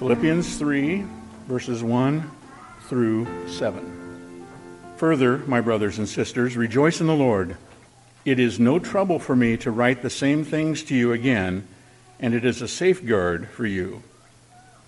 Philippians 0.00 0.56
3, 0.56 1.04
verses 1.46 1.82
1 1.82 2.30
through 2.84 3.26
7. 3.50 4.46
Further, 4.96 5.36
my 5.40 5.60
brothers 5.60 5.98
and 5.98 6.08
sisters, 6.08 6.56
rejoice 6.56 7.02
in 7.02 7.06
the 7.06 7.14
Lord. 7.14 7.58
It 8.24 8.38
is 8.38 8.58
no 8.58 8.78
trouble 8.78 9.18
for 9.18 9.36
me 9.36 9.58
to 9.58 9.70
write 9.70 10.00
the 10.00 10.08
same 10.08 10.42
things 10.42 10.82
to 10.84 10.96
you 10.96 11.12
again, 11.12 11.68
and 12.18 12.32
it 12.32 12.46
is 12.46 12.62
a 12.62 12.66
safeguard 12.66 13.48
for 13.48 13.66
you. 13.66 14.02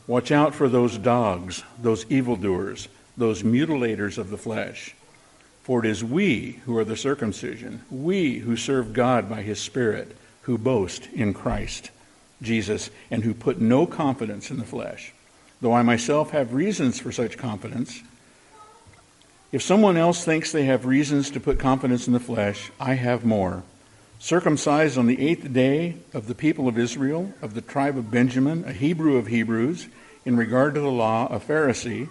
Watch 0.07 0.33
out 0.33 0.55
for 0.55 0.67
those 0.67 0.97
dogs, 0.97 1.63
those 1.79 2.07
evildoers, 2.11 2.89
those 3.15 3.43
mutilators 3.43 4.17
of 4.17 4.31
the 4.31 4.39
flesh. 4.39 4.95
For 5.63 5.85
it 5.85 5.91
is 5.91 6.03
we 6.03 6.53
who 6.65 6.75
are 6.79 6.87
the 6.87 6.97
circumcision, 6.97 7.83
we 7.91 8.39
who 8.39 8.57
serve 8.57 8.95
God 8.95 9.29
by 9.29 9.43
his 9.43 9.61
Spirit, 9.61 10.17
who 10.45 10.57
boast 10.57 11.07
in 11.13 11.35
Christ 11.35 11.91
Jesus, 12.43 12.91
and 13.11 13.25
who 13.25 13.35
put 13.35 13.61
no 13.61 13.87
confidence 13.87 14.51
in 14.51 14.59
the 14.59 14.65
flesh. 14.65 15.13
Though 15.61 15.73
I 15.73 15.83
myself 15.83 16.31
have 16.33 16.55
reasons 16.55 16.99
for 16.99 17.13
such 17.13 17.39
confidence, 17.39 18.03
if 19.53 19.63
someone 19.63 19.97
else 19.97 20.25
thinks 20.25 20.51
they 20.51 20.65
have 20.65 20.87
reasons 20.87 21.31
to 21.31 21.41
put 21.41 21.59
confidence 21.59 22.07
in 22.07 22.15
the 22.15 22.21
flesh, 22.21 22.73
I 22.81 22.95
have 22.95 23.25
more. 23.25 23.63
Circumcised 24.19 24.97
on 24.97 25.07
the 25.07 25.21
eighth 25.21 25.53
day 25.53 25.97
of 26.15 26.27
the 26.27 26.35
people 26.35 26.69
of 26.69 26.79
Israel, 26.79 27.35
of 27.43 27.55
the 27.55 27.61
tribe 27.61 27.99
of 27.99 28.11
Benjamin, 28.11 28.65
a 28.65 28.73
Hebrew 28.73 29.17
of 29.17 29.27
Hebrews, 29.27 29.89
in 30.25 30.37
regard 30.37 30.75
to 30.75 30.81
the 30.81 30.91
law, 30.91 31.27
a 31.27 31.39
Pharisee, 31.39 32.09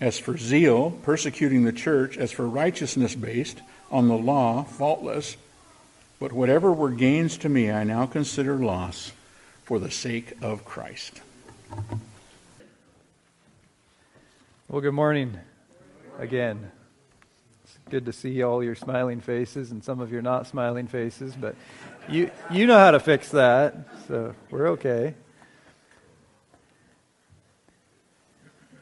as 0.00 0.18
for 0.18 0.36
zeal, 0.36 0.92
persecuting 1.02 1.64
the 1.64 1.72
church, 1.72 2.16
as 2.16 2.30
for 2.30 2.46
righteousness 2.46 3.14
based 3.14 3.60
on 3.90 4.08
the 4.08 4.16
law, 4.16 4.62
faultless. 4.62 5.36
But 6.20 6.32
whatever 6.32 6.72
were 6.72 6.90
gains 6.90 7.36
to 7.38 7.48
me, 7.48 7.70
I 7.70 7.84
now 7.84 8.06
consider 8.06 8.56
loss 8.56 9.12
for 9.64 9.78
the 9.78 9.90
sake 9.90 10.34
of 10.42 10.64
Christ. 10.66 11.22
Well, 14.68 14.82
good 14.82 14.92
morning 14.92 15.38
again. 16.18 16.70
It's 17.64 17.78
good 17.88 18.04
to 18.04 18.12
see 18.12 18.42
all 18.42 18.62
your 18.62 18.74
smiling 18.74 19.20
faces 19.20 19.70
and 19.70 19.82
some 19.82 20.00
of 20.00 20.12
your 20.12 20.20
not 20.20 20.46
smiling 20.46 20.86
faces, 20.86 21.34
but 21.34 21.56
you, 22.10 22.30
you 22.50 22.66
know 22.66 22.76
how 22.76 22.90
to 22.90 23.00
fix 23.00 23.30
that, 23.30 23.74
so 24.06 24.34
we're 24.50 24.68
okay. 24.72 25.14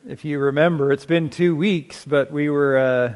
If 0.08 0.24
you 0.24 0.40
remember, 0.40 0.90
it's 0.90 1.06
been 1.06 1.30
two 1.30 1.54
weeks, 1.54 2.04
but 2.04 2.32
we 2.32 2.50
were, 2.50 2.76
uh, 2.76 3.14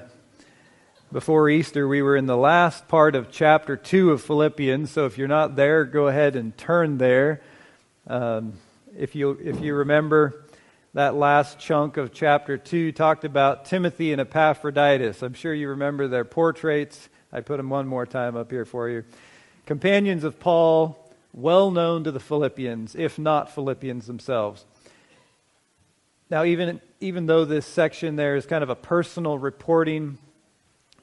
before 1.11 1.51
Easter, 1.51 1.89
we 1.89 2.01
were 2.01 2.17
in 2.17 2.27
the 2.27 2.36
last 2.36 2.86
part 2.86 3.17
of 3.17 3.33
chapter 3.33 3.77
2 3.77 4.12
of 4.12 4.23
Philippians. 4.23 4.92
So 4.92 5.05
if 5.05 5.19
you're 5.19 5.27
not 5.27 5.56
there, 5.56 5.84
go 5.84 6.06
ahead 6.06 6.36
and 6.36 6.56
turn 6.56 6.98
there. 6.98 7.42
Um, 8.09 8.53
if, 8.97 9.17
you, 9.17 9.39
if 9.43 9.61
you 9.61 9.75
remember, 9.75 10.45
that 10.95 11.17
last 11.17 11.59
chunk 11.59 11.97
of 11.97 12.13
chapter 12.13 12.57
2 12.57 12.93
talked 12.93 13.25
about 13.25 13.65
Timothy 13.65 14.13
and 14.13 14.21
Epaphroditus. 14.21 15.23
I'm 15.23 15.35
sure 15.35 15.53
you 15.53 15.71
remember 15.71 16.07
their 16.07 16.25
portraits. 16.25 17.09
I 17.33 17.41
put 17.41 17.57
them 17.57 17.69
one 17.69 17.89
more 17.89 18.07
time 18.07 18.37
up 18.37 18.51
here 18.51 18.65
for 18.65 18.89
you. 18.89 19.05
Companions 19.67 20.23
of 20.23 20.39
Paul, 20.39 21.13
well 21.35 21.73
known 21.73 22.05
to 22.05 22.13
the 22.13 22.21
Philippians, 22.21 22.95
if 22.95 23.19
not 23.19 23.53
Philippians 23.53 24.07
themselves. 24.07 24.65
Now, 26.31 26.45
even, 26.45 26.81
even 27.01 27.27
though 27.27 27.45
this 27.45 27.67
section 27.67 28.15
there 28.15 28.37
is 28.37 28.47
kind 28.47 28.63
of 28.63 28.70
a 28.70 28.77
personal 28.77 29.37
reporting, 29.37 30.19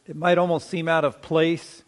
it 0.08 0.16
might 0.16 0.38
almost 0.38 0.70
seem 0.70 0.88
out 0.88 1.04
of 1.04 1.22
place, 1.22 1.84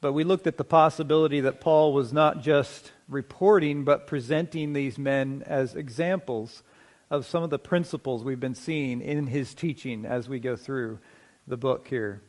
but 0.00 0.12
we 0.12 0.24
looked 0.24 0.48
at 0.48 0.56
the 0.56 0.64
possibility 0.64 1.40
that 1.40 1.60
Paul 1.60 1.92
was 1.92 2.12
not 2.12 2.42
just 2.42 2.90
reporting, 3.10 3.84
but 3.84 4.06
presenting 4.06 4.72
these 4.72 4.98
men 4.98 5.42
as 5.46 5.74
examples 5.74 6.62
of 7.10 7.26
some 7.26 7.42
of 7.42 7.50
the 7.50 7.58
principles 7.58 8.22
we've 8.22 8.40
been 8.40 8.54
seeing 8.54 9.00
in 9.00 9.26
his 9.26 9.52
teaching 9.52 10.06
as 10.06 10.28
we 10.28 10.38
go 10.38 10.56
through 10.56 10.98
the 11.46 11.56
book 11.56 11.88
here. 11.88 12.22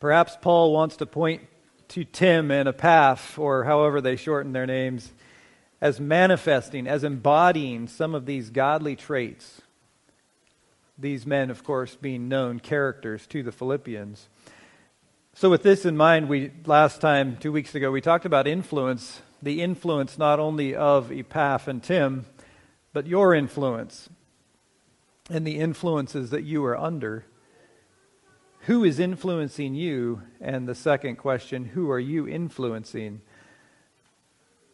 Perhaps 0.00 0.38
Paul 0.40 0.72
wants 0.72 0.96
to 0.96 1.06
point 1.06 1.42
to 1.88 2.04
Tim 2.04 2.50
and 2.50 2.68
Epaph, 2.68 3.38
or 3.38 3.64
however 3.64 4.00
they 4.00 4.16
shorten 4.16 4.52
their 4.52 4.66
names, 4.66 5.12
as 5.80 6.00
manifesting, 6.00 6.86
as 6.86 7.04
embodying 7.04 7.88
some 7.88 8.14
of 8.14 8.26
these 8.26 8.50
godly 8.50 8.96
traits. 8.96 9.60
These 10.96 11.26
men, 11.26 11.50
of 11.50 11.64
course, 11.64 11.96
being 11.96 12.28
known 12.28 12.60
characters 12.60 13.26
to 13.28 13.42
the 13.42 13.52
Philippians. 13.52 14.28
So, 15.36 15.50
with 15.50 15.64
this 15.64 15.84
in 15.84 15.96
mind, 15.96 16.28
we 16.28 16.52
last 16.64 17.00
time, 17.00 17.38
two 17.38 17.50
weeks 17.50 17.74
ago, 17.74 17.90
we 17.90 18.00
talked 18.00 18.24
about 18.24 18.46
influence, 18.46 19.20
the 19.42 19.62
influence 19.62 20.16
not 20.16 20.38
only 20.38 20.76
of 20.76 21.10
Epaph 21.10 21.66
and 21.66 21.82
Tim, 21.82 22.26
but 22.92 23.08
your 23.08 23.34
influence 23.34 24.08
and 25.28 25.44
the 25.44 25.58
influences 25.58 26.30
that 26.30 26.44
you 26.44 26.64
are 26.64 26.78
under. 26.78 27.26
Who 28.60 28.84
is 28.84 29.00
influencing 29.00 29.74
you? 29.74 30.22
And 30.40 30.68
the 30.68 30.74
second 30.76 31.16
question, 31.16 31.64
who 31.64 31.90
are 31.90 31.98
you 31.98 32.28
influencing? 32.28 33.20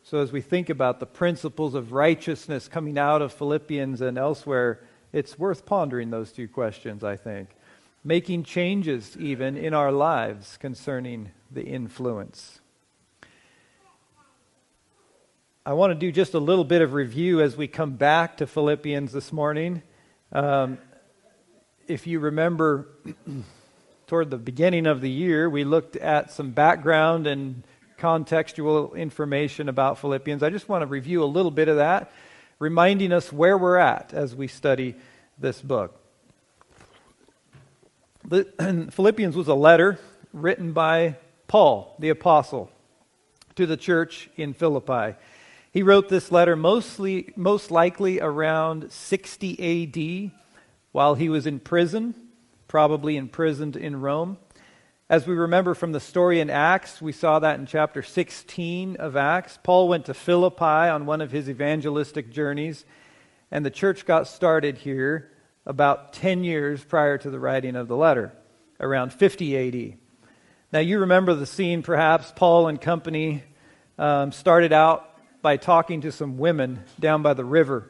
So, 0.02 0.18
as 0.18 0.30
we 0.30 0.42
think 0.42 0.68
about 0.68 1.00
the 1.00 1.06
principles 1.06 1.74
of 1.74 1.92
righteousness 1.92 2.68
coming 2.68 2.98
out 2.98 3.22
of 3.22 3.32
Philippians 3.32 4.02
and 4.02 4.18
elsewhere, 4.18 4.84
it's 5.10 5.38
worth 5.38 5.64
pondering 5.64 6.10
those 6.10 6.32
two 6.32 6.48
questions, 6.48 7.02
I 7.02 7.16
think. 7.16 7.48
Making 8.02 8.44
changes, 8.44 9.14
even 9.18 9.58
in 9.58 9.74
our 9.74 9.92
lives, 9.92 10.56
concerning 10.56 11.32
the 11.50 11.62
influence. 11.62 12.60
I 15.66 15.74
want 15.74 15.90
to 15.90 15.94
do 15.94 16.10
just 16.10 16.32
a 16.32 16.38
little 16.38 16.64
bit 16.64 16.80
of 16.80 16.94
review 16.94 17.42
as 17.42 17.58
we 17.58 17.68
come 17.68 17.92
back 17.92 18.38
to 18.38 18.46
Philippians 18.46 19.12
this 19.12 19.30
morning. 19.30 19.82
Um, 20.32 20.78
if 21.86 22.06
you 22.06 22.20
remember, 22.20 22.88
toward 24.06 24.30
the 24.30 24.38
beginning 24.38 24.86
of 24.86 25.02
the 25.02 25.10
year, 25.10 25.50
we 25.50 25.64
looked 25.64 25.96
at 25.96 26.32
some 26.32 26.52
background 26.52 27.26
and 27.26 27.62
contextual 27.98 28.96
information 28.96 29.68
about 29.68 29.98
Philippians. 29.98 30.42
I 30.42 30.48
just 30.48 30.70
want 30.70 30.80
to 30.80 30.86
review 30.86 31.22
a 31.22 31.26
little 31.26 31.50
bit 31.50 31.68
of 31.68 31.76
that, 31.76 32.10
reminding 32.58 33.12
us 33.12 33.30
where 33.30 33.58
we're 33.58 33.76
at 33.76 34.14
as 34.14 34.34
we 34.34 34.46
study 34.46 34.94
this 35.38 35.60
book. 35.60 35.99
The, 38.30 38.44
Philippians 38.92 39.34
was 39.34 39.48
a 39.48 39.54
letter 39.54 39.98
written 40.32 40.72
by 40.72 41.16
Paul, 41.48 41.96
the 41.98 42.10
apostle, 42.10 42.70
to 43.56 43.66
the 43.66 43.76
church 43.76 44.30
in 44.36 44.54
Philippi. 44.54 45.16
He 45.72 45.82
wrote 45.82 46.08
this 46.08 46.30
letter 46.30 46.54
mostly, 46.54 47.32
most 47.34 47.72
likely 47.72 48.20
around 48.20 48.92
60 48.92 50.30
AD 50.30 50.40
while 50.92 51.16
he 51.16 51.28
was 51.28 51.44
in 51.44 51.58
prison, 51.58 52.14
probably 52.68 53.16
imprisoned 53.16 53.74
in 53.74 54.00
Rome. 54.00 54.38
As 55.08 55.26
we 55.26 55.34
remember 55.34 55.74
from 55.74 55.90
the 55.90 55.98
story 55.98 56.38
in 56.38 56.50
Acts, 56.50 57.02
we 57.02 57.10
saw 57.10 57.40
that 57.40 57.58
in 57.58 57.66
chapter 57.66 58.00
16 58.00 58.94
of 58.94 59.16
Acts. 59.16 59.58
Paul 59.60 59.88
went 59.88 60.04
to 60.04 60.14
Philippi 60.14 60.64
on 60.64 61.04
one 61.04 61.20
of 61.20 61.32
his 61.32 61.50
evangelistic 61.50 62.30
journeys, 62.30 62.84
and 63.50 63.66
the 63.66 63.70
church 63.70 64.06
got 64.06 64.28
started 64.28 64.78
here 64.78 65.32
about 65.70 66.12
10 66.14 66.42
years 66.42 66.82
prior 66.82 67.16
to 67.16 67.30
the 67.30 67.38
writing 67.38 67.76
of 67.76 67.86
the 67.86 67.96
letter, 67.96 68.32
around 68.80 69.12
50 69.12 69.56
AD. 69.56 69.98
Now, 70.72 70.80
you 70.80 70.98
remember 70.98 71.32
the 71.32 71.46
scene, 71.46 71.82
perhaps. 71.82 72.32
Paul 72.34 72.66
and 72.66 72.80
company 72.80 73.44
um, 73.96 74.32
started 74.32 74.72
out 74.72 75.08
by 75.42 75.56
talking 75.56 76.00
to 76.00 76.10
some 76.10 76.38
women 76.38 76.82
down 76.98 77.22
by 77.22 77.34
the 77.34 77.44
river. 77.44 77.88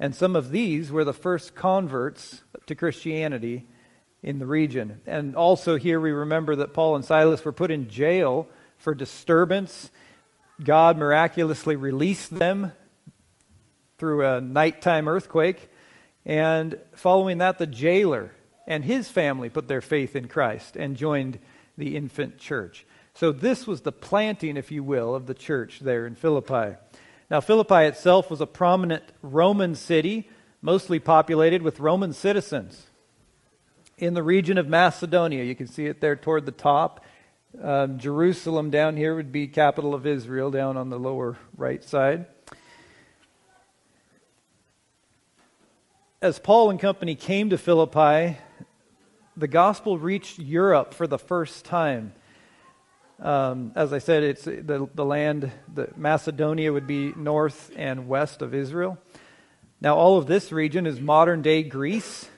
And 0.00 0.12
some 0.12 0.34
of 0.34 0.50
these 0.50 0.90
were 0.90 1.04
the 1.04 1.12
first 1.12 1.54
converts 1.54 2.42
to 2.66 2.74
Christianity 2.74 3.64
in 4.20 4.40
the 4.40 4.46
region. 4.46 5.00
And 5.06 5.36
also, 5.36 5.76
here 5.76 6.00
we 6.00 6.10
remember 6.10 6.56
that 6.56 6.74
Paul 6.74 6.96
and 6.96 7.04
Silas 7.04 7.44
were 7.44 7.52
put 7.52 7.70
in 7.70 7.88
jail 7.88 8.48
for 8.76 8.92
disturbance. 8.92 9.92
God 10.62 10.98
miraculously 10.98 11.76
released 11.76 12.36
them 12.36 12.72
through 13.98 14.26
a 14.26 14.40
nighttime 14.40 15.06
earthquake. 15.06 15.70
And 16.26 16.78
following 16.94 17.38
that, 17.38 17.58
the 17.58 17.66
jailer 17.66 18.32
and 18.66 18.84
his 18.84 19.08
family 19.08 19.48
put 19.48 19.68
their 19.68 19.80
faith 19.80 20.16
in 20.16 20.28
Christ 20.28 20.76
and 20.76 20.96
joined 20.96 21.38
the 21.76 21.96
infant 21.96 22.38
church. 22.38 22.86
So, 23.14 23.30
this 23.30 23.66
was 23.66 23.82
the 23.82 23.92
planting, 23.92 24.56
if 24.56 24.72
you 24.72 24.82
will, 24.82 25.14
of 25.14 25.26
the 25.26 25.34
church 25.34 25.80
there 25.80 26.06
in 26.06 26.14
Philippi. 26.14 26.76
Now, 27.30 27.40
Philippi 27.40 27.84
itself 27.84 28.30
was 28.30 28.40
a 28.40 28.46
prominent 28.46 29.04
Roman 29.22 29.74
city, 29.74 30.28
mostly 30.60 30.98
populated 30.98 31.62
with 31.62 31.80
Roman 31.80 32.12
citizens 32.12 32.86
in 33.98 34.14
the 34.14 34.22
region 34.22 34.58
of 34.58 34.68
Macedonia. 34.68 35.44
You 35.44 35.54
can 35.54 35.66
see 35.66 35.86
it 35.86 36.00
there 36.00 36.16
toward 36.16 36.46
the 36.46 36.52
top. 36.52 37.04
Um, 37.62 37.98
Jerusalem 37.98 38.70
down 38.70 38.96
here 38.96 39.14
would 39.14 39.30
be 39.30 39.46
capital 39.46 39.94
of 39.94 40.06
Israel, 40.06 40.50
down 40.50 40.76
on 40.76 40.90
the 40.90 40.98
lower 40.98 41.38
right 41.56 41.84
side. 41.84 42.26
As 46.24 46.38
Paul 46.38 46.70
and 46.70 46.80
company 46.80 47.16
came 47.16 47.50
to 47.50 47.58
Philippi, 47.58 48.38
the 49.36 49.46
gospel 49.46 49.98
reached 49.98 50.38
Europe 50.38 50.94
for 50.94 51.06
the 51.06 51.18
first 51.18 51.66
time. 51.66 52.14
Um, 53.20 53.72
as 53.74 53.92
I 53.92 53.98
said, 53.98 54.22
it's 54.22 54.44
the, 54.44 54.88
the 54.94 55.04
land, 55.04 55.52
the 55.74 55.90
Macedonia 55.98 56.72
would 56.72 56.86
be 56.86 57.12
north 57.14 57.70
and 57.76 58.08
west 58.08 58.40
of 58.40 58.54
Israel. 58.54 58.96
Now, 59.82 59.96
all 59.96 60.16
of 60.16 60.26
this 60.26 60.50
region 60.50 60.86
is 60.86 60.98
modern 60.98 61.42
day 61.42 61.62
Greece. 61.62 62.30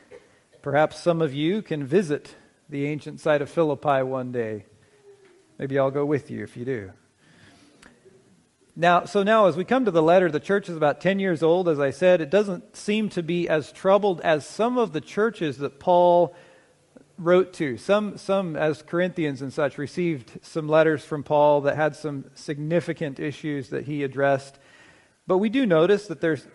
Perhaps 0.62 0.98
some 0.98 1.22
of 1.22 1.32
you 1.32 1.62
can 1.62 1.86
visit 1.86 2.34
the 2.68 2.86
ancient 2.86 3.20
site 3.20 3.40
of 3.40 3.48
Philippi 3.48 4.02
one 4.02 4.32
day. 4.32 4.64
Maybe 5.60 5.78
I'll 5.78 5.92
go 5.92 6.04
with 6.04 6.28
you 6.28 6.42
if 6.42 6.56
you 6.56 6.64
do. 6.64 6.92
Now, 8.78 9.06
so 9.06 9.22
now 9.22 9.46
as 9.46 9.56
we 9.56 9.64
come 9.64 9.86
to 9.86 9.90
the 9.90 10.02
letter, 10.02 10.30
the 10.30 10.38
church 10.38 10.68
is 10.68 10.76
about 10.76 11.00
10 11.00 11.18
years 11.18 11.42
old. 11.42 11.66
As 11.66 11.80
I 11.80 11.90
said, 11.90 12.20
it 12.20 12.28
doesn't 12.28 12.76
seem 12.76 13.08
to 13.10 13.22
be 13.22 13.48
as 13.48 13.72
troubled 13.72 14.20
as 14.20 14.46
some 14.46 14.76
of 14.76 14.92
the 14.92 15.00
churches 15.00 15.56
that 15.58 15.80
Paul 15.80 16.36
wrote 17.16 17.54
to. 17.54 17.78
Some, 17.78 18.18
some, 18.18 18.54
as 18.54 18.82
Corinthians 18.82 19.40
and 19.40 19.50
such, 19.50 19.78
received 19.78 20.38
some 20.42 20.68
letters 20.68 21.02
from 21.02 21.22
Paul 21.22 21.62
that 21.62 21.76
had 21.76 21.96
some 21.96 22.26
significant 22.34 23.18
issues 23.18 23.70
that 23.70 23.86
he 23.86 24.04
addressed. 24.04 24.58
But 25.26 25.38
we 25.38 25.48
do 25.48 25.64
notice 25.64 26.06
that 26.08 26.20
there's 26.20 26.46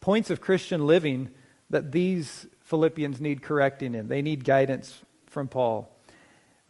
points 0.00 0.30
of 0.30 0.40
Christian 0.40 0.86
living 0.86 1.28
that 1.68 1.92
these 1.92 2.46
Philippians 2.62 3.20
need 3.20 3.42
correcting 3.42 3.94
in. 3.94 4.08
They 4.08 4.22
need 4.22 4.44
guidance 4.44 5.02
from 5.26 5.46
Paul. 5.46 5.94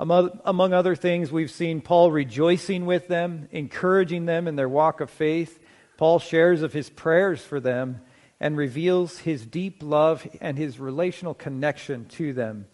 Among, 0.00 0.72
other 0.72 0.96
things, 0.96 1.30
we've 1.30 1.50
seen 1.50 1.82
Paul 1.82 2.10
rejoicing 2.10 2.86
with 2.86 3.06
them, 3.06 3.48
encouraging 3.52 4.24
them 4.24 4.48
in 4.48 4.56
their 4.56 4.68
walk 4.68 5.02
of 5.02 5.10
faith. 5.10 5.58
Paul 5.98 6.18
shares 6.18 6.62
of 6.62 6.72
his 6.72 6.88
prayers 6.88 7.44
for 7.44 7.60
them 7.60 8.00
and 8.40 8.56
reveals 8.56 9.18
his 9.18 9.44
deep 9.44 9.82
love 9.82 10.26
and 10.40 10.56
his 10.56 10.80
relational 10.80 11.34
connection 11.34 12.06
to 12.06 12.32
them. 12.32 12.64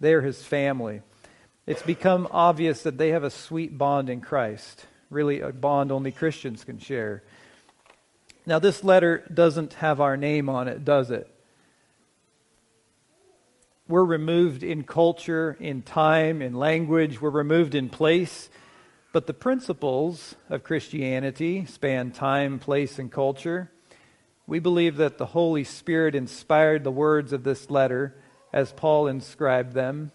They're 0.00 0.22
his 0.22 0.42
family. 0.42 1.02
It's 1.66 1.82
become 1.82 2.26
obvious 2.30 2.82
that 2.84 2.96
they 2.96 3.10
have 3.10 3.24
a 3.24 3.30
sweet 3.30 3.76
bond 3.76 4.08
in 4.08 4.22
Christ, 4.22 4.86
really, 5.10 5.40
a 5.40 5.52
bond 5.52 5.92
only 5.92 6.12
Christians 6.12 6.64
can 6.64 6.78
share. 6.78 7.22
Now, 8.46 8.58
this 8.58 8.82
letter 8.82 9.22
doesn't 9.32 9.74
have 9.74 10.00
our 10.00 10.16
name 10.16 10.48
on 10.48 10.66
it, 10.66 10.82
does 10.86 11.10
it? 11.10 11.29
We're 13.90 14.04
removed 14.04 14.62
in 14.62 14.84
culture, 14.84 15.56
in 15.58 15.82
time, 15.82 16.42
in 16.42 16.54
language, 16.54 17.20
we're 17.20 17.28
removed 17.28 17.74
in 17.74 17.88
place. 17.88 18.48
But 19.12 19.26
the 19.26 19.34
principles 19.34 20.36
of 20.48 20.62
Christianity 20.62 21.64
span 21.64 22.12
time, 22.12 22.60
place, 22.60 23.00
and 23.00 23.10
culture. 23.10 23.68
We 24.46 24.60
believe 24.60 24.96
that 24.98 25.18
the 25.18 25.26
Holy 25.26 25.64
Spirit 25.64 26.14
inspired 26.14 26.84
the 26.84 26.92
words 26.92 27.32
of 27.32 27.42
this 27.42 27.68
letter 27.68 28.14
as 28.52 28.72
Paul 28.72 29.08
inscribed 29.08 29.72
them. 29.72 30.12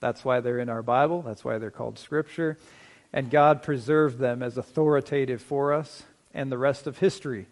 That's 0.00 0.22
why 0.22 0.40
they're 0.40 0.58
in 0.58 0.68
our 0.68 0.82
Bible, 0.82 1.22
that's 1.22 1.46
why 1.46 1.56
they're 1.56 1.70
called 1.70 1.98
Scripture. 1.98 2.58
And 3.10 3.30
God 3.30 3.62
preserved 3.62 4.18
them 4.18 4.42
as 4.42 4.58
authoritative 4.58 5.40
for 5.40 5.72
us 5.72 6.02
and 6.34 6.52
the 6.52 6.58
rest 6.58 6.86
of 6.86 6.98
history. 6.98 7.46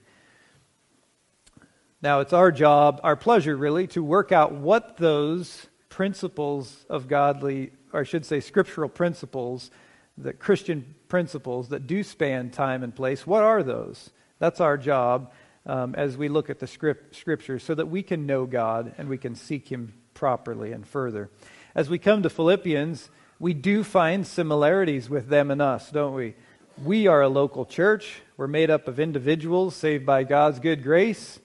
Now, 2.03 2.19
it's 2.19 2.33
our 2.33 2.51
job, 2.51 3.01
our 3.05 3.15
pleasure 3.15 3.57
really, 3.57 3.87
to 3.89 4.03
work 4.03 4.33
out 4.33 4.53
what 4.53 4.97
those 4.97 5.69
principles 5.89 6.85
of 6.91 7.07
godly, 7.07 7.71
or 7.93 8.01
I 8.01 8.03
should 8.03 8.27
say 8.27 8.41
scriptural 8.41 8.89
principles, 8.89 9.71
the 10.19 10.33
Christian 10.33 10.97
principles 11.07 11.69
that 11.69 11.87
do 11.87 12.03
span 12.03 12.51
time 12.51 12.83
and 12.83 12.93
place, 12.93 13.25
what 13.25 13.45
are 13.45 13.63
those? 13.63 14.11
That's 14.41 14.61
our 14.61 14.77
job 14.77 15.31
um, 15.65 15.95
as 15.95 16.17
we 16.17 16.29
look 16.29 16.51
at 16.51 16.59
the 16.59 16.67
script, 16.67 17.15
scriptures 17.15 17.63
so 17.63 17.73
that 17.77 17.87
we 17.87 18.03
can 18.03 18.27
know 18.27 18.47
God 18.47 18.95
and 18.99 19.09
we 19.09 19.17
can 19.17 19.37
seek 19.37 19.69
Him 19.69 19.95
properly 20.13 20.73
and 20.73 20.85
further. 20.85 21.31
As 21.73 21.89
we 21.89 21.99
come 22.01 22.25
to 22.25 22.31
Philippians, 22.31 23.11
we 23.39 23.55
do 23.55 23.85
find 23.85 24.27
similarities 24.27 25.09
with 25.09 25.29
them 25.29 25.53
and 25.53 25.63
us, 25.63 25.89
don't 25.91 26.15
we? 26.15 26.35
We 26.83 27.07
are 27.07 27.23
a 27.23 27.29
local 27.29 27.65
church. 27.65 28.23
We're 28.37 28.49
made 28.49 28.71
up 28.71 28.89
of 28.89 28.99
individuals 28.99 29.77
saved 29.77 30.05
by 30.05 30.25
God's 30.25 30.59
good 30.59 30.83
grace. 30.83 31.39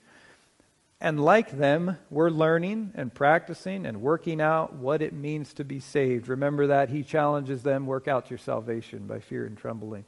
And 0.99 1.23
like 1.23 1.51
them, 1.51 1.97
we're 2.09 2.31
learning 2.31 2.91
and 2.95 3.13
practicing 3.13 3.85
and 3.85 4.01
working 4.01 4.41
out 4.41 4.73
what 4.73 5.03
it 5.03 5.13
means 5.13 5.53
to 5.53 5.63
be 5.63 5.79
saved. 5.79 6.27
Remember 6.27 6.67
that 6.67 6.89
he 6.89 7.03
challenges 7.03 7.61
them 7.61 7.85
work 7.85 8.07
out 8.07 8.31
your 8.31 8.39
salvation 8.39 9.05
by 9.05 9.19
fear 9.19 9.45
and 9.45 9.55
trembling. 9.55 10.05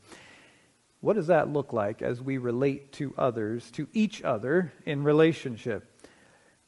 What 1.01 1.13
does 1.13 1.27
that 1.27 1.47
look 1.47 1.73
like 1.73 2.01
as 2.01 2.21
we 2.21 2.39
relate 2.39 2.91
to 2.93 3.13
others, 3.17 3.69
to 3.71 3.87
each 3.93 4.23
other 4.23 4.73
in 4.83 5.03
relationship? 5.03 5.85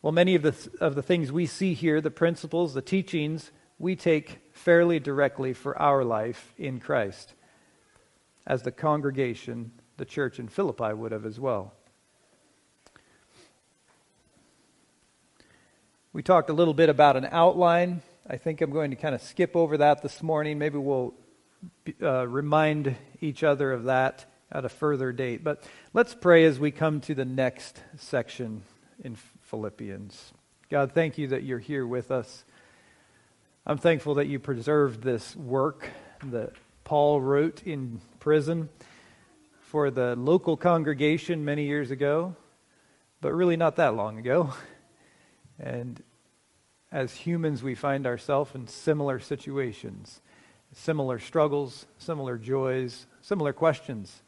Well, 0.04 0.14
many 0.14 0.36
of 0.36 0.44
the, 0.44 0.56
of 0.80 0.96
the 0.96 1.04
things 1.04 1.32
we 1.32 1.48
see 1.48 1.74
here, 1.74 2.00
the 2.00 2.12
principles, 2.12 2.74
the 2.74 2.82
teachings, 2.82 3.52
we 3.80 3.96
take 3.96 4.40
fairly 4.54 5.00
directly 5.00 5.54
for 5.54 5.80
our 5.82 6.04
life 6.04 6.54
in 6.58 6.80
Christ, 6.80 7.34
as 8.46 8.62
the 8.62 8.72
congregation, 8.72 9.72
the 9.98 10.06
church 10.06 10.40
in 10.40 10.48
Philippi 10.48 10.94
would 10.94 11.12
have 11.12 11.26
as 11.26 11.40
well. 11.40 11.74
We 16.14 16.22
talked 16.22 16.50
a 16.50 16.54
little 16.54 16.74
bit 16.74 16.90
about 16.90 17.16
an 17.16 17.30
outline. 17.32 18.02
I 18.30 18.36
think 18.36 18.60
I'm 18.60 18.72
going 18.72 18.90
to 18.90 18.98
kind 18.98 19.16
of 19.16 19.22
skip 19.22 19.56
over 19.56 19.78
that 19.78 20.02
this 20.02 20.22
morning. 20.22 20.60
Maybe 20.60 20.78
we'll 20.78 21.14
uh, 22.02 22.28
remind 22.28 22.98
each 23.22 23.46
other 23.46 23.72
of 23.72 23.86
that 23.86 24.26
at 24.52 24.66
a 24.66 24.70
further 24.70 25.14
date. 25.14 25.42
But 25.42 25.64
let's 25.94 26.14
pray 26.14 26.44
as 26.44 26.60
we 26.60 26.70
come 26.70 27.00
to 27.02 27.16
the 27.16 27.24
next 27.24 27.82
section 27.96 28.64
in 29.02 29.16
Philippians. 29.44 30.34
God, 30.70 30.92
thank 30.92 31.18
you 31.18 31.28
that 31.28 31.44
you're 31.44 31.60
here 31.60 31.88
with 31.88 32.12
us. 32.12 32.44
I'm 33.66 33.78
thankful 33.78 34.16
that 34.16 34.28
you 34.28 34.38
preserved 34.38 35.04
this 35.04 35.34
work 35.38 35.88
that 36.26 36.52
Paul 36.84 37.22
wrote 37.22 37.64
in 37.64 38.02
prison 38.20 38.68
for 39.62 39.90
the 39.90 40.18
local 40.18 40.58
congregation 40.58 41.46
many 41.46 41.68
years 41.68 41.90
ago, 41.90 42.36
but 43.22 43.32
really 43.32 43.56
not 43.56 43.78
that 43.78 43.96
long 43.96 44.20
ago. 44.20 44.54
And 45.62 46.02
as 46.92 47.14
humans, 47.14 47.64
we 47.64 47.76
find 47.76 48.06
ourselves 48.06 48.52
in 48.56 48.68
similar 48.68 49.20
situations, 49.20 50.20
similar 50.74 51.20
struggles, 51.20 51.86
similar 51.98 52.38
joys, 52.38 53.06
similar 53.22 53.54
questions 53.54 54.24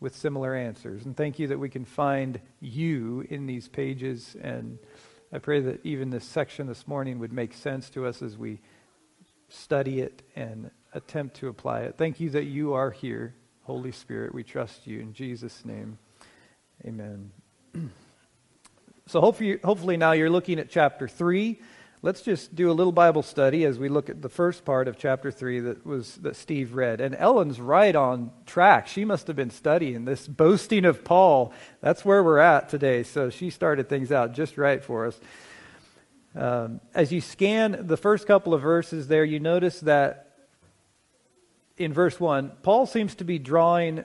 with 0.00 0.16
similar 0.16 0.54
answers. 0.54 1.04
And 1.04 1.16
thank 1.16 1.38
you 1.38 1.46
that 1.48 1.58
we 1.58 1.68
can 1.68 1.84
find 1.84 2.40
you 2.58 3.26
in 3.28 3.46
these 3.46 3.68
pages. 3.68 4.34
And 4.40 4.78
I 5.32 5.38
pray 5.38 5.60
that 5.60 5.84
even 5.84 6.10
this 6.10 6.24
section 6.24 6.66
this 6.66 6.88
morning 6.88 7.18
would 7.18 7.32
make 7.32 7.52
sense 7.52 7.90
to 7.90 8.06
us 8.06 8.22
as 8.22 8.36
we 8.36 8.60
study 9.48 10.00
it 10.00 10.22
and 10.34 10.70
attempt 10.94 11.36
to 11.36 11.48
apply 11.48 11.80
it. 11.80 11.96
Thank 11.98 12.18
you 12.18 12.30
that 12.30 12.44
you 12.44 12.72
are 12.72 12.90
here, 12.90 13.34
Holy 13.62 13.92
Spirit. 13.92 14.34
We 14.34 14.42
trust 14.42 14.86
you. 14.86 15.00
In 15.00 15.12
Jesus' 15.12 15.64
name, 15.64 15.98
amen. 16.84 17.30
So 19.10 19.20
hopefully, 19.20 19.58
hopefully 19.64 19.96
now 19.96 20.12
you're 20.12 20.30
looking 20.30 20.60
at 20.60 20.70
chapter 20.70 21.08
3. 21.08 21.58
Let's 22.00 22.22
just 22.22 22.54
do 22.54 22.70
a 22.70 22.72
little 22.72 22.92
Bible 22.92 23.24
study 23.24 23.64
as 23.64 23.76
we 23.76 23.88
look 23.88 24.08
at 24.08 24.22
the 24.22 24.28
first 24.28 24.64
part 24.64 24.86
of 24.86 24.98
chapter 24.98 25.32
3 25.32 25.58
that 25.58 25.84
was 25.84 26.14
that 26.18 26.36
Steve 26.36 26.76
read. 26.76 27.00
And 27.00 27.16
Ellen's 27.16 27.60
right 27.60 27.96
on 27.96 28.30
track. 28.46 28.86
She 28.86 29.04
must 29.04 29.26
have 29.26 29.34
been 29.34 29.50
studying 29.50 30.04
this 30.04 30.28
boasting 30.28 30.84
of 30.84 31.02
Paul. 31.02 31.52
That's 31.80 32.04
where 32.04 32.22
we're 32.22 32.38
at 32.38 32.68
today. 32.68 33.02
So 33.02 33.30
she 33.30 33.50
started 33.50 33.88
things 33.88 34.12
out 34.12 34.32
just 34.32 34.56
right 34.56 34.80
for 34.80 35.06
us. 35.06 35.18
Um, 36.36 36.80
as 36.94 37.12
you 37.12 37.20
scan 37.20 37.88
the 37.88 37.96
first 37.96 38.28
couple 38.28 38.54
of 38.54 38.62
verses 38.62 39.08
there, 39.08 39.24
you 39.24 39.40
notice 39.40 39.80
that 39.80 40.36
in 41.76 41.92
verse 41.92 42.20
1, 42.20 42.52
Paul 42.62 42.86
seems 42.86 43.16
to 43.16 43.24
be 43.24 43.40
drawing 43.40 44.04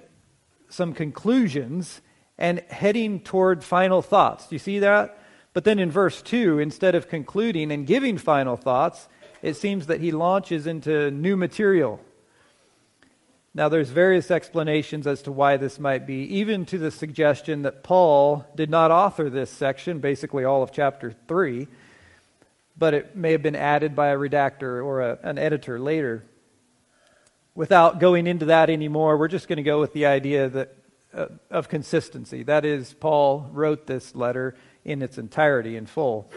some 0.68 0.94
conclusions 0.94 2.02
and 2.38 2.60
heading 2.70 3.20
toward 3.20 3.64
final 3.64 4.02
thoughts. 4.02 4.48
Do 4.48 4.56
you 4.56 4.60
see 4.60 4.80
that? 4.80 5.18
But 5.54 5.64
then 5.64 5.80
in 5.80 5.90
verse 5.90 6.22
2, 6.22 6.60
instead 6.60 6.96
of 6.96 7.08
concluding 7.08 7.72
and 7.72 7.88
giving 7.88 8.18
final 8.18 8.58
thoughts, 8.58 9.08
it 9.42 9.56
seems 9.56 9.88
that 9.88 10.02
he 10.02 10.12
launches 10.12 10.68
into 10.68 11.12
new 11.12 11.38
material. 11.38 12.02
Now, 13.54 13.70
there's 13.70 13.90
various 13.90 14.32
explanations 14.32 15.08
as 15.08 15.22
to 15.22 15.32
why 15.32 15.56
this 15.56 15.80
might 15.80 16.06
be, 16.06 16.24
even 16.40 16.66
to 16.66 16.78
the 16.78 16.92
suggestion 16.92 17.62
that 17.62 17.84
Paul 17.84 18.46
did 18.54 18.70
not 18.70 18.92
author 18.92 19.30
this 19.30 19.50
section, 19.50 20.00
basically 20.00 20.44
all 20.44 20.62
of 20.62 20.74
chapter 20.74 21.16
3, 21.30 21.70
but 22.78 22.94
it 22.94 23.16
may 23.16 23.32
have 23.32 23.42
been 23.42 23.56
added 23.56 23.96
by 23.96 24.10
a 24.10 24.18
redactor 24.18 24.84
or 24.84 25.02
a, 25.02 25.20
an 25.24 25.38
editor 25.38 25.80
later. 25.80 26.26
Without 27.54 28.02
going 28.02 28.28
into 28.28 28.48
that 28.48 28.70
anymore, 28.70 29.16
we're 29.16 29.30
just 29.30 29.48
going 29.48 29.56
to 29.56 29.64
go 29.64 29.80
with 29.80 29.94
the 29.94 30.06
idea 30.06 30.50
that 30.50 30.76
of 31.50 31.70
consistency. 31.70 32.44
That 32.44 32.66
is, 32.66 32.94
Paul 32.94 33.50
wrote 33.52 33.88
this 33.88 34.16
letter 34.16 34.56
in 34.84 35.02
its 35.02 35.18
entirety, 35.18 35.78
in 35.78 35.86
full. 35.86 36.30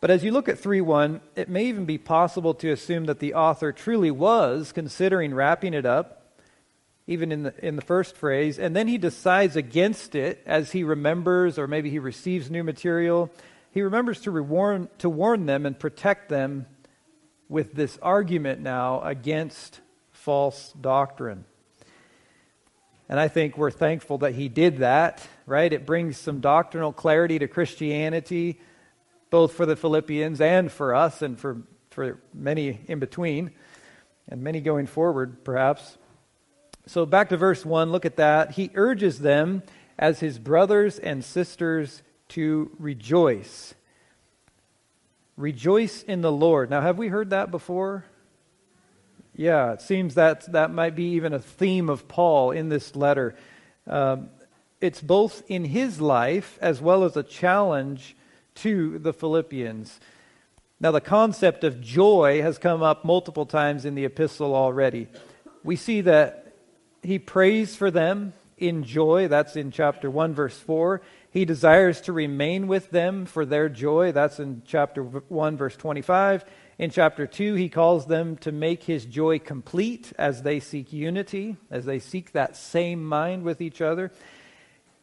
But 0.00 0.10
as 0.10 0.22
you 0.22 0.32
look 0.32 0.48
at 0.48 0.58
3 0.58 0.80
1, 0.80 1.20
it 1.36 1.48
may 1.48 1.66
even 1.66 1.86
be 1.86 1.96
possible 1.96 2.54
to 2.54 2.70
assume 2.70 3.06
that 3.06 3.20
the 3.20 3.34
author 3.34 3.72
truly 3.72 4.10
was 4.10 4.72
considering 4.72 5.32
wrapping 5.32 5.72
it 5.72 5.86
up, 5.86 6.38
even 7.06 7.32
in 7.32 7.44
the, 7.44 7.66
in 7.66 7.76
the 7.76 7.82
first 7.82 8.16
phrase, 8.16 8.58
and 8.58 8.74
then 8.76 8.88
he 8.88 8.98
decides 8.98 9.56
against 9.56 10.14
it 10.14 10.42
as 10.44 10.72
he 10.72 10.84
remembers, 10.84 11.58
or 11.58 11.66
maybe 11.66 11.88
he 11.88 11.98
receives 11.98 12.50
new 12.50 12.64
material. 12.64 13.30
He 13.70 13.82
remembers 13.82 14.20
to, 14.22 14.30
rewarn, 14.30 14.88
to 14.98 15.08
warn 15.08 15.46
them 15.46 15.66
and 15.66 15.78
protect 15.78 16.28
them 16.28 16.66
with 17.48 17.74
this 17.74 17.98
argument 18.02 18.60
now 18.60 19.00
against 19.02 19.80
false 20.12 20.72
doctrine. 20.80 21.44
And 23.08 23.20
I 23.20 23.28
think 23.28 23.58
we're 23.58 23.70
thankful 23.70 24.18
that 24.18 24.34
he 24.34 24.48
did 24.48 24.78
that, 24.78 25.26
right? 25.46 25.72
It 25.72 25.84
brings 25.84 26.16
some 26.16 26.40
doctrinal 26.40 26.92
clarity 26.92 27.38
to 27.38 27.48
Christianity, 27.48 28.60
both 29.30 29.52
for 29.52 29.66
the 29.66 29.76
Philippians 29.76 30.40
and 30.40 30.72
for 30.72 30.94
us, 30.94 31.20
and 31.20 31.38
for, 31.38 31.62
for 31.90 32.18
many 32.32 32.80
in 32.86 32.98
between, 32.98 33.50
and 34.28 34.42
many 34.42 34.60
going 34.60 34.86
forward, 34.86 35.44
perhaps. 35.44 35.98
So 36.86 37.04
back 37.04 37.28
to 37.28 37.36
verse 37.36 37.64
1, 37.64 37.92
look 37.92 38.06
at 38.06 38.16
that. 38.16 38.52
He 38.52 38.70
urges 38.74 39.18
them 39.18 39.62
as 39.98 40.20
his 40.20 40.38
brothers 40.38 40.98
and 40.98 41.24
sisters 41.24 42.02
to 42.28 42.70
rejoice. 42.78 43.74
Rejoice 45.36 46.02
in 46.02 46.20
the 46.20 46.32
Lord. 46.32 46.70
Now, 46.70 46.80
have 46.80 46.96
we 46.96 47.08
heard 47.08 47.30
that 47.30 47.50
before? 47.50 48.04
Yeah, 49.36 49.72
it 49.72 49.82
seems 49.82 50.14
that 50.14 50.50
that 50.52 50.70
might 50.70 50.94
be 50.94 51.14
even 51.14 51.32
a 51.32 51.40
theme 51.40 51.88
of 51.90 52.06
Paul 52.06 52.52
in 52.52 52.68
this 52.68 52.94
letter. 52.94 53.34
Um, 53.86 54.28
it's 54.80 55.00
both 55.00 55.42
in 55.48 55.64
his 55.64 56.00
life 56.00 56.58
as 56.60 56.80
well 56.80 57.04
as 57.04 57.16
a 57.16 57.22
challenge 57.22 58.16
to 58.56 58.98
the 58.98 59.12
Philippians. 59.12 59.98
Now, 60.78 60.92
the 60.92 61.00
concept 61.00 61.64
of 61.64 61.80
joy 61.80 62.42
has 62.42 62.58
come 62.58 62.82
up 62.82 63.04
multiple 63.04 63.46
times 63.46 63.84
in 63.84 63.94
the 63.94 64.04
epistle 64.04 64.54
already. 64.54 65.08
We 65.64 65.76
see 65.76 66.02
that 66.02 66.52
he 67.02 67.18
prays 67.18 67.74
for 67.74 67.90
them 67.90 68.34
in 68.58 68.84
joy. 68.84 69.28
That's 69.28 69.56
in 69.56 69.70
chapter 69.70 70.10
1, 70.10 70.34
verse 70.34 70.58
4. 70.58 71.00
He 71.30 71.44
desires 71.44 72.00
to 72.02 72.12
remain 72.12 72.68
with 72.68 72.90
them 72.90 73.26
for 73.26 73.44
their 73.44 73.68
joy. 73.68 74.12
That's 74.12 74.38
in 74.38 74.62
chapter 74.66 75.02
1, 75.02 75.56
verse 75.56 75.76
25. 75.76 76.44
In 76.76 76.90
chapter 76.90 77.26
2, 77.26 77.54
he 77.54 77.68
calls 77.68 78.06
them 78.06 78.36
to 78.38 78.50
make 78.50 78.82
his 78.82 79.04
joy 79.04 79.38
complete 79.38 80.12
as 80.18 80.42
they 80.42 80.58
seek 80.58 80.92
unity, 80.92 81.56
as 81.70 81.84
they 81.84 82.00
seek 82.00 82.32
that 82.32 82.56
same 82.56 83.04
mind 83.04 83.44
with 83.44 83.60
each 83.60 83.80
other. 83.80 84.10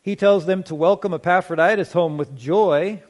He 0.02 0.18
tells 0.18 0.46
them 0.46 0.64
to 0.64 0.76
welcome 0.76 1.14
Epaphroditus 1.14 1.94
home 1.94 2.18
with 2.18 2.36
joy. 2.36 3.02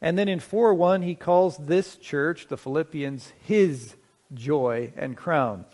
And 0.00 0.16
then 0.16 0.28
in 0.28 0.38
4 0.38 0.74
1, 0.74 1.02
he 1.02 1.16
calls 1.16 1.56
this 1.56 1.96
church, 1.96 2.46
the 2.46 2.56
Philippians, 2.56 3.32
his 3.40 3.96
joy 4.32 4.92
and 4.96 5.16
crown. 5.16 5.64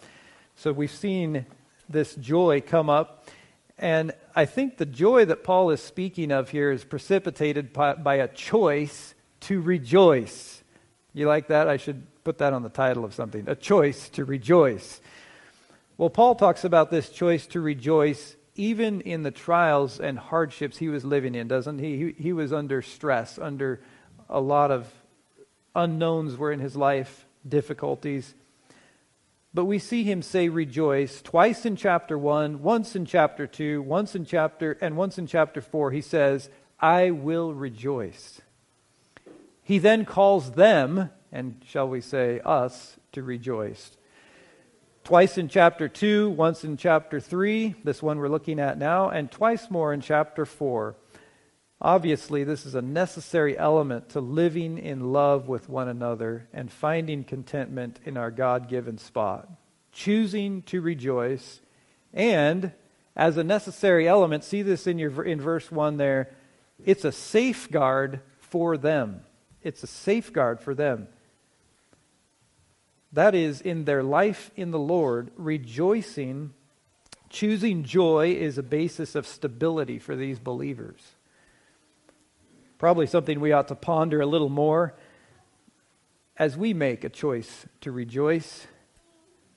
So 0.56 0.72
we've 0.72 0.90
seen 0.90 1.44
this 1.90 2.14
joy 2.14 2.62
come 2.62 2.88
up. 2.88 3.28
And 3.76 4.12
I 4.34 4.46
think 4.46 4.78
the 4.78 4.86
joy 4.86 5.26
that 5.26 5.44
Paul 5.44 5.70
is 5.70 5.82
speaking 5.82 6.30
of 6.30 6.50
here 6.50 6.70
is 6.70 6.84
precipitated 6.84 7.74
by, 7.74 7.94
by 7.94 8.14
a 8.14 8.28
choice 8.28 9.14
to 9.40 9.60
rejoice. 9.60 10.62
You 11.12 11.26
like 11.26 11.48
that? 11.48 11.68
I 11.68 11.76
should 11.76 12.06
put 12.24 12.38
that 12.38 12.54
on 12.54 12.62
the 12.62 12.70
title 12.70 13.04
of 13.04 13.14
something 13.14 13.44
a 13.46 13.54
choice 13.54 14.08
to 14.08 14.24
rejoice. 14.24 15.00
Well, 15.98 16.10
Paul 16.10 16.34
talks 16.34 16.64
about 16.64 16.90
this 16.90 17.10
choice 17.10 17.46
to 17.48 17.60
rejoice 17.60 18.36
even 18.56 19.02
in 19.02 19.22
the 19.22 19.30
trials 19.30 20.00
and 20.00 20.18
hardships 20.18 20.78
he 20.78 20.88
was 20.88 21.04
living 21.04 21.34
in, 21.34 21.48
doesn't 21.48 21.78
he? 21.78 21.96
He, 21.96 22.22
he 22.22 22.32
was 22.32 22.52
under 22.52 22.82
stress, 22.82 23.38
under 23.38 23.80
a 24.28 24.40
lot 24.40 24.70
of 24.70 24.90
unknowns 25.74 26.36
were 26.36 26.50
in 26.50 26.60
his 26.60 26.76
life, 26.76 27.26
difficulties. 27.46 28.34
But 29.52 29.66
we 29.66 29.78
see 29.78 30.02
him 30.02 30.22
say 30.22 30.48
rejoice 30.48 31.20
twice 31.20 31.66
in 31.66 31.76
chapter 31.76 32.16
1, 32.16 32.62
once 32.62 32.96
in 32.96 33.04
chapter 33.06 33.46
2, 33.46 33.82
once 33.82 34.14
in 34.14 34.24
chapter 34.24 34.78
and 34.80 34.96
once 34.96 35.18
in 35.18 35.26
chapter 35.26 35.60
4 35.60 35.90
he 35.90 36.00
says, 36.00 36.48
"I 36.80 37.10
will 37.10 37.54
rejoice." 37.54 38.40
He 39.62 39.78
then 39.78 40.04
calls 40.04 40.52
them 40.52 41.10
and 41.34 41.60
shall 41.66 41.88
we 41.88 42.00
say 42.00 42.40
us, 42.44 42.96
to 43.12 43.22
rejoice. 43.22 43.96
Twice 45.02 45.36
in 45.36 45.48
chapter 45.48 45.88
2, 45.88 46.30
once 46.30 46.64
in 46.64 46.76
chapter 46.76 47.18
3, 47.18 47.74
this 47.82 48.00
one 48.00 48.18
we're 48.18 48.28
looking 48.28 48.60
at 48.60 48.78
now, 48.78 49.10
and 49.10 49.30
twice 49.30 49.68
more 49.68 49.92
in 49.92 50.00
chapter 50.00 50.46
4. 50.46 50.94
Obviously, 51.80 52.44
this 52.44 52.64
is 52.64 52.76
a 52.76 52.80
necessary 52.80 53.58
element 53.58 54.10
to 54.10 54.20
living 54.20 54.78
in 54.78 55.12
love 55.12 55.48
with 55.48 55.68
one 55.68 55.88
another 55.88 56.48
and 56.54 56.70
finding 56.70 57.24
contentment 57.24 57.98
in 58.04 58.16
our 58.16 58.30
God 58.30 58.68
given 58.68 58.96
spot. 58.96 59.50
Choosing 59.92 60.62
to 60.62 60.80
rejoice, 60.80 61.60
and 62.12 62.72
as 63.16 63.36
a 63.36 63.44
necessary 63.44 64.06
element, 64.06 64.44
see 64.44 64.62
this 64.62 64.86
in, 64.86 64.98
your, 65.00 65.24
in 65.24 65.40
verse 65.40 65.70
1 65.70 65.96
there, 65.96 66.30
it's 66.84 67.04
a 67.04 67.12
safeguard 67.12 68.20
for 68.38 68.76
them. 68.76 69.22
It's 69.62 69.82
a 69.82 69.88
safeguard 69.88 70.60
for 70.60 70.74
them. 70.74 71.08
That 73.14 73.36
is, 73.36 73.60
in 73.60 73.84
their 73.84 74.02
life 74.02 74.50
in 74.56 74.72
the 74.72 74.78
Lord, 74.78 75.30
rejoicing, 75.36 76.52
choosing 77.30 77.84
joy 77.84 78.32
is 78.32 78.58
a 78.58 78.62
basis 78.62 79.14
of 79.14 79.24
stability 79.24 80.00
for 80.00 80.16
these 80.16 80.40
believers. 80.40 81.00
Probably 82.76 83.06
something 83.06 83.38
we 83.38 83.52
ought 83.52 83.68
to 83.68 83.76
ponder 83.76 84.20
a 84.20 84.26
little 84.26 84.48
more. 84.48 84.94
As 86.36 86.56
we 86.56 86.74
make 86.74 87.04
a 87.04 87.08
choice 87.08 87.66
to 87.82 87.92
rejoice, 87.92 88.66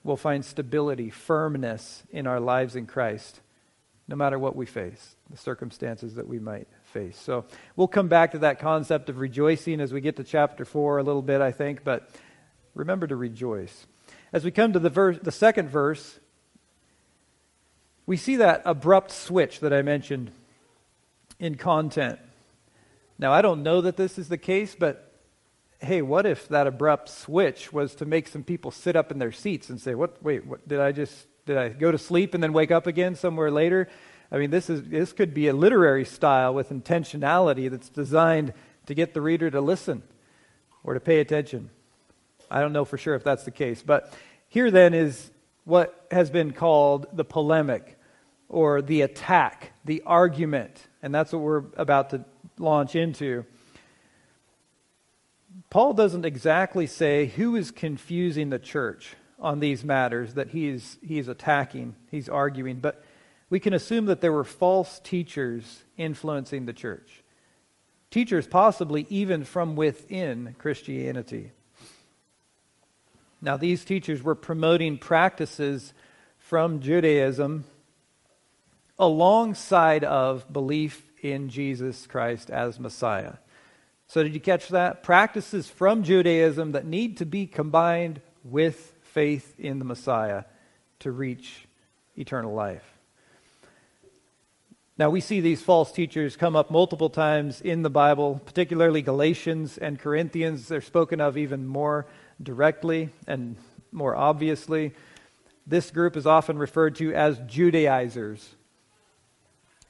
we'll 0.04 0.16
find 0.16 0.44
stability, 0.44 1.10
firmness 1.10 2.04
in 2.12 2.28
our 2.28 2.38
lives 2.38 2.76
in 2.76 2.86
Christ, 2.86 3.40
no 4.06 4.14
matter 4.14 4.38
what 4.38 4.54
we 4.54 4.66
face, 4.66 5.16
the 5.28 5.36
circumstances 5.36 6.14
that 6.14 6.28
we 6.28 6.38
might 6.38 6.68
face. 6.84 7.18
So 7.18 7.44
we'll 7.74 7.88
come 7.88 8.06
back 8.06 8.30
to 8.32 8.38
that 8.38 8.60
concept 8.60 9.08
of 9.08 9.18
rejoicing 9.18 9.80
as 9.80 9.92
we 9.92 10.00
get 10.00 10.14
to 10.16 10.24
chapter 10.24 10.64
4 10.64 10.98
a 10.98 11.02
little 11.02 11.22
bit, 11.22 11.40
I 11.40 11.50
think, 11.50 11.82
but 11.82 12.08
remember 12.78 13.06
to 13.06 13.16
rejoice. 13.16 13.86
As 14.32 14.44
we 14.44 14.50
come 14.50 14.72
to 14.72 14.78
the, 14.78 14.88
verse, 14.88 15.18
the 15.20 15.32
second 15.32 15.68
verse, 15.68 16.20
we 18.06 18.16
see 18.16 18.36
that 18.36 18.62
abrupt 18.64 19.10
switch 19.10 19.60
that 19.60 19.72
I 19.72 19.82
mentioned 19.82 20.30
in 21.38 21.56
content. 21.56 22.18
Now, 23.18 23.32
I 23.32 23.42
don't 23.42 23.62
know 23.62 23.80
that 23.80 23.96
this 23.96 24.18
is 24.18 24.28
the 24.28 24.38
case, 24.38 24.76
but 24.78 25.12
hey, 25.80 26.02
what 26.02 26.24
if 26.24 26.48
that 26.48 26.66
abrupt 26.66 27.08
switch 27.08 27.72
was 27.72 27.94
to 27.96 28.04
make 28.04 28.28
some 28.28 28.44
people 28.44 28.70
sit 28.70 28.96
up 28.96 29.10
in 29.10 29.18
their 29.18 29.32
seats 29.32 29.68
and 29.68 29.80
say, 29.80 29.94
"What? 29.94 30.22
Wait, 30.22 30.46
what, 30.46 30.66
did 30.66 30.80
I 30.80 30.92
just 30.92 31.26
did 31.46 31.56
I 31.56 31.68
go 31.68 31.90
to 31.90 31.98
sleep 31.98 32.34
and 32.34 32.42
then 32.42 32.52
wake 32.52 32.70
up 32.70 32.86
again 32.86 33.14
somewhere 33.14 33.50
later?" 33.50 33.88
I 34.30 34.38
mean, 34.38 34.50
this 34.50 34.70
is 34.70 34.84
this 34.84 35.12
could 35.12 35.34
be 35.34 35.48
a 35.48 35.52
literary 35.52 36.04
style 36.04 36.54
with 36.54 36.70
intentionality 36.70 37.70
that's 37.70 37.88
designed 37.88 38.52
to 38.86 38.94
get 38.94 39.14
the 39.14 39.20
reader 39.20 39.50
to 39.50 39.60
listen 39.60 40.02
or 40.84 40.94
to 40.94 41.00
pay 41.00 41.20
attention. 41.20 41.70
I 42.50 42.60
don't 42.60 42.72
know 42.72 42.84
for 42.84 42.98
sure 42.98 43.14
if 43.14 43.24
that's 43.24 43.44
the 43.44 43.50
case. 43.50 43.82
But 43.82 44.12
here 44.48 44.70
then 44.70 44.94
is 44.94 45.30
what 45.64 46.06
has 46.10 46.30
been 46.30 46.52
called 46.52 47.06
the 47.12 47.24
polemic 47.24 47.98
or 48.48 48.80
the 48.80 49.02
attack, 49.02 49.72
the 49.84 50.02
argument. 50.06 50.86
And 51.02 51.14
that's 51.14 51.32
what 51.32 51.42
we're 51.42 51.64
about 51.76 52.10
to 52.10 52.24
launch 52.58 52.96
into. 52.96 53.44
Paul 55.70 55.92
doesn't 55.92 56.24
exactly 56.24 56.86
say 56.86 57.26
who 57.26 57.54
is 57.56 57.70
confusing 57.70 58.48
the 58.48 58.58
church 58.58 59.14
on 59.38 59.60
these 59.60 59.84
matters 59.84 60.34
that 60.34 60.48
he's, 60.48 60.96
he's 61.06 61.28
attacking, 61.28 61.94
he's 62.10 62.28
arguing, 62.28 62.80
but 62.80 63.04
we 63.50 63.60
can 63.60 63.72
assume 63.72 64.06
that 64.06 64.20
there 64.20 64.32
were 64.32 64.44
false 64.44 64.98
teachers 65.00 65.84
influencing 65.96 66.66
the 66.66 66.72
church. 66.72 67.22
Teachers, 68.10 68.46
possibly 68.46 69.06
even 69.10 69.44
from 69.44 69.76
within 69.76 70.54
Christianity. 70.58 71.52
Now, 73.40 73.56
these 73.56 73.84
teachers 73.84 74.22
were 74.22 74.34
promoting 74.34 74.98
practices 74.98 75.92
from 76.38 76.80
Judaism 76.80 77.64
alongside 78.98 80.02
of 80.02 80.52
belief 80.52 81.08
in 81.22 81.48
Jesus 81.48 82.06
Christ 82.06 82.50
as 82.50 82.80
Messiah. 82.80 83.34
So, 84.08 84.22
did 84.22 84.34
you 84.34 84.40
catch 84.40 84.68
that? 84.68 85.02
Practices 85.02 85.68
from 85.68 86.02
Judaism 86.02 86.72
that 86.72 86.86
need 86.86 87.18
to 87.18 87.26
be 87.26 87.46
combined 87.46 88.20
with 88.42 88.94
faith 89.02 89.54
in 89.58 89.78
the 89.78 89.84
Messiah 89.84 90.44
to 91.00 91.12
reach 91.12 91.66
eternal 92.16 92.54
life. 92.54 92.98
Now, 94.96 95.10
we 95.10 95.20
see 95.20 95.40
these 95.40 95.62
false 95.62 95.92
teachers 95.92 96.36
come 96.36 96.56
up 96.56 96.72
multiple 96.72 97.10
times 97.10 97.60
in 97.60 97.82
the 97.82 97.90
Bible, 97.90 98.40
particularly 98.44 99.00
Galatians 99.00 99.78
and 99.78 99.96
Corinthians. 99.96 100.66
They're 100.66 100.80
spoken 100.80 101.20
of 101.20 101.38
even 101.38 101.68
more 101.68 102.06
directly 102.42 103.10
and 103.26 103.56
more 103.92 104.14
obviously. 104.14 104.92
This 105.66 105.90
group 105.90 106.16
is 106.16 106.26
often 106.26 106.58
referred 106.58 106.96
to 106.96 107.12
as 107.12 107.38
Judaizers. 107.46 108.54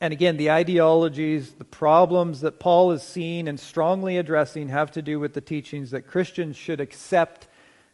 And 0.01 0.13
again, 0.13 0.37
the 0.37 0.51
ideologies, 0.51 1.53
the 1.53 1.65
problems 1.65 2.41
that 2.43 2.61
Paul 2.61 2.93
is 2.93 3.03
seeing 3.03 3.49
and 3.49 3.59
strongly 3.59 4.17
addressing 4.17 4.69
have 4.69 4.93
to 4.93 5.03
do 5.03 5.19
with 5.19 5.35
the 5.35 5.41
teachings 5.41 5.91
that 5.91 6.07
Christians 6.07 6.57
should 6.57 6.81
accept 6.81 7.49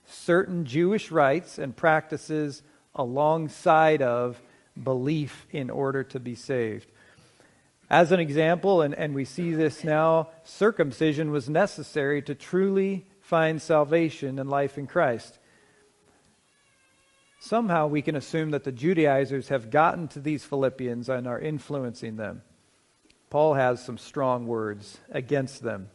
certain 0.06 0.66
Jewish 0.66 1.10
rites 1.10 1.58
and 1.58 1.74
practices 1.74 2.62
alongside 2.94 4.02
of 4.02 4.40
belief 4.82 5.46
in 5.50 5.70
order 5.70 6.04
to 6.04 6.20
be 6.20 6.34
saved. 6.34 6.90
As 7.88 8.12
an 8.12 8.20
example, 8.20 8.82
and, 8.82 8.94
and 8.94 9.14
we 9.14 9.24
see 9.24 9.54
this 9.54 9.84
now, 9.84 10.28
circumcision 10.44 11.30
was 11.30 11.48
necessary 11.48 12.20
to 12.22 12.34
truly 12.34 13.06
find 13.24 13.60
salvation 13.60 14.38
and 14.38 14.50
life 14.50 14.76
in 14.78 14.86
Christ. 14.86 15.38
somehow 17.40 17.86
we 17.86 18.00
can 18.00 18.16
assume 18.16 18.52
that 18.52 18.64
the 18.64 18.72
Judaizers 18.72 19.48
have 19.48 19.70
gotten 19.70 20.08
to 20.08 20.20
these 20.20 20.44
Philippians 20.44 21.10
and 21.10 21.26
are 21.26 21.38
influencing 21.38 22.16
them. 22.16 22.40
Paul 23.28 23.52
has 23.54 23.84
some 23.84 23.98
strong 23.98 24.46
words 24.46 24.98
against 25.10 25.62
them. 25.62 25.90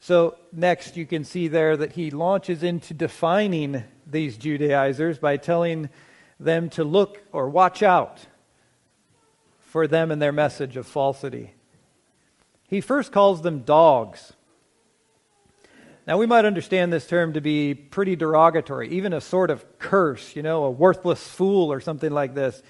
So, 0.00 0.36
next, 0.52 0.96
you 0.96 1.06
can 1.06 1.24
see 1.24 1.46
there 1.46 1.76
that 1.76 1.92
he 1.92 2.10
launches 2.10 2.64
into 2.64 2.92
defining 2.92 3.84
these 4.04 4.36
Judaizers 4.36 5.18
by 5.18 5.36
telling 5.36 5.90
them 6.40 6.70
to 6.70 6.82
look 6.82 7.22
or 7.32 7.48
watch 7.48 7.82
out 7.82 8.26
for 9.60 9.86
them 9.86 10.10
and 10.10 10.20
their 10.20 10.32
message 10.32 10.76
of 10.76 10.86
falsity. 10.86 11.54
He 12.68 12.80
first 12.80 13.12
calls 13.12 13.42
them 13.42 13.60
dogs. 13.60 14.32
Now, 16.08 16.16
we 16.16 16.24
might 16.24 16.46
understand 16.46 16.90
this 16.90 17.06
term 17.06 17.34
to 17.34 17.42
be 17.42 17.74
pretty 17.74 18.16
derogatory, 18.16 18.88
even 18.88 19.12
a 19.12 19.20
sort 19.20 19.50
of 19.50 19.78
curse, 19.78 20.34
you 20.34 20.42
know, 20.42 20.64
a 20.64 20.70
worthless 20.70 21.22
fool 21.28 21.70
or 21.70 21.80
something 21.80 22.10
like 22.10 22.34
this. 22.34 22.62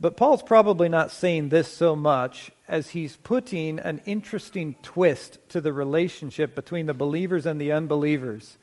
But 0.00 0.16
Paul's 0.16 0.42
probably 0.42 0.88
not 0.88 1.10
saying 1.10 1.50
this 1.50 1.68
so 1.68 1.94
much 1.94 2.50
as 2.66 2.88
he's 2.88 3.16
putting 3.16 3.78
an 3.78 4.00
interesting 4.06 4.76
twist 4.82 5.40
to 5.50 5.60
the 5.60 5.74
relationship 5.74 6.54
between 6.54 6.86
the 6.86 6.94
believers 6.94 7.44
and 7.44 7.60
the 7.60 7.72
unbelievers, 7.72 8.56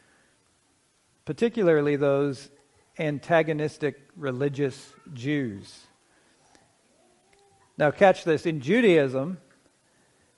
particularly 1.26 1.96
those 1.96 2.50
antagonistic 2.98 4.02
religious 4.16 4.94
Jews. 5.14 5.82
Now, 7.78 7.92
catch 7.92 8.24
this. 8.24 8.48
In 8.48 8.62
Judaism, 8.62 9.38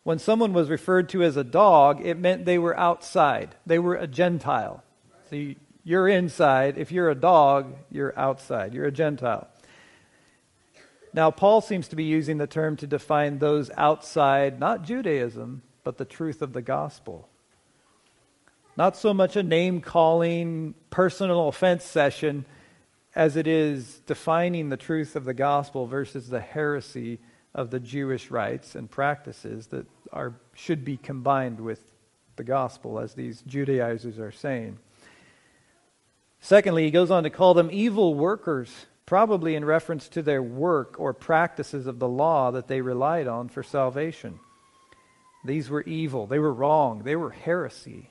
when 0.04 0.20
someone 0.20 0.54
was 0.54 0.70
referred 0.70 1.10
to 1.10 1.24
as 1.24 1.38
a 1.38 1.44
dog, 1.44 2.04
it 2.04 2.18
meant 2.18 2.46
they 2.46 2.58
were 2.58 2.78
outside. 2.78 3.56
They 3.66 3.80
were 3.80 3.96
a 3.96 4.08
Gentile. 4.08 4.84
So 5.30 5.54
you're 5.84 6.08
inside. 6.08 6.78
If 6.78 6.92
you're 6.92 7.10
a 7.10 7.16
dog, 7.16 7.76
you're 7.92 8.18
outside. 8.18 8.74
You're 8.74 8.86
a 8.86 8.92
Gentile. 8.92 9.48
Now, 11.14 11.30
Paul 11.30 11.62
seems 11.62 11.88
to 11.90 11.96
be 11.96 12.06
using 12.06 12.38
the 12.38 12.48
term 12.48 12.78
to 12.78 12.88
define 12.88 13.40
those 13.40 13.70
outside, 13.78 14.60
not 14.60 14.84
Judaism, 14.84 15.62
but 15.84 15.98
the 15.98 16.06
truth 16.06 16.42
of 16.42 16.54
the 16.54 16.62
gospel. 16.62 17.28
Not 18.78 18.96
so 18.96 19.14
much 19.14 19.36
a 19.36 19.44
name 19.44 19.82
calling, 19.82 20.74
personal 20.90 21.50
offense 21.50 21.84
session 21.84 22.46
as 23.14 23.36
it 23.36 23.46
is 23.46 24.00
defining 24.08 24.70
the 24.70 24.78
truth 24.78 25.18
of 25.18 25.26
the 25.26 25.34
gospel 25.34 25.86
versus 25.86 26.30
the 26.30 26.40
heresy 26.40 27.20
of 27.54 27.70
the 27.70 27.80
Jewish 27.80 28.32
rites 28.32 28.76
and 28.76 28.90
practices 28.90 29.68
that 29.68 29.86
are, 30.14 30.34
should 30.54 30.86
be 30.86 30.98
combined 30.98 31.60
with 31.60 31.82
the 32.36 32.44
gospel, 32.44 33.00
as 33.00 33.14
these 33.14 33.42
Judaizers 33.42 34.20
are 34.20 34.32
saying. 34.32 34.80
Secondly, 36.40 36.86
he 36.86 36.92
goes 36.92 37.12
on 37.12 37.24
to 37.24 37.30
call 37.30 37.54
them 37.54 37.70
evil 37.72 38.16
workers, 38.16 38.88
probably 39.06 39.56
in 39.56 39.66
reference 39.66 40.08
to 40.10 40.22
their 40.22 40.42
work 40.42 41.00
or 41.00 41.14
practices 41.14 41.88
of 41.88 42.00
the 42.00 42.08
law 42.08 42.52
that 42.52 42.68
they 42.68 42.82
relied 42.82 43.28
on 43.28 43.50
for 43.50 43.64
salvation. 43.64 44.40
These 45.44 45.70
were 45.70 45.82
evil, 45.82 46.28
they 46.28 46.40
were 46.40 46.54
wrong, 46.54 47.04
they 47.04 47.16
were 47.16 47.32
heresy. 47.32 48.10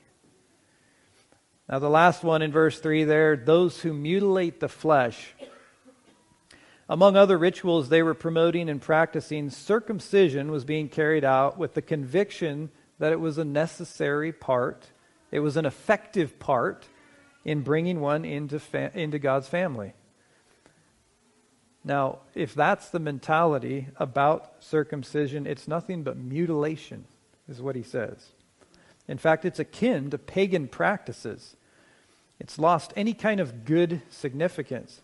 Now, 1.67 1.79
the 1.79 1.89
last 1.89 2.23
one 2.23 2.41
in 2.41 2.51
verse 2.51 2.79
3 2.79 3.05
there 3.05 3.37
those 3.37 3.79
who 3.79 3.93
mutilate 3.93 4.59
the 4.59 4.67
flesh 4.67 5.33
among 6.91 7.15
other 7.15 7.37
rituals 7.37 7.87
they 7.87 8.03
were 8.03 8.13
promoting 8.13 8.67
and 8.67 8.81
practicing, 8.81 9.49
circumcision 9.49 10.51
was 10.51 10.65
being 10.65 10.89
carried 10.89 11.23
out 11.23 11.57
with 11.57 11.73
the 11.73 11.81
conviction 11.81 12.69
that 12.99 13.13
it 13.13 13.19
was 13.19 13.37
a 13.37 13.45
necessary 13.45 14.33
part, 14.33 14.87
it 15.31 15.39
was 15.39 15.55
an 15.55 15.65
effective 15.65 16.37
part 16.37 16.89
in 17.45 17.61
bringing 17.61 18.01
one 18.01 18.25
into, 18.25 18.59
fa- 18.59 18.91
into 18.93 19.17
God's 19.19 19.47
family. 19.47 19.93
Now, 21.81 22.19
if 22.35 22.53
that's 22.53 22.89
the 22.89 22.99
mentality 22.99 23.87
about 23.95 24.55
circumcision, 24.59 25.47
it's 25.47 25.69
nothing 25.69 26.03
but 26.03 26.17
mutilation, 26.17 27.05
is 27.47 27.61
what 27.61 27.77
he 27.77 27.83
says. 27.83 28.31
In 29.07 29.17
fact, 29.17 29.45
it's 29.45 29.59
akin 29.59 30.09
to 30.09 30.17
pagan 30.17 30.67
practices. 30.67 31.55
It's 32.37 32.59
lost 32.59 32.91
any 32.97 33.13
kind 33.13 33.39
of 33.39 33.63
good 33.63 34.01
significance. 34.09 34.99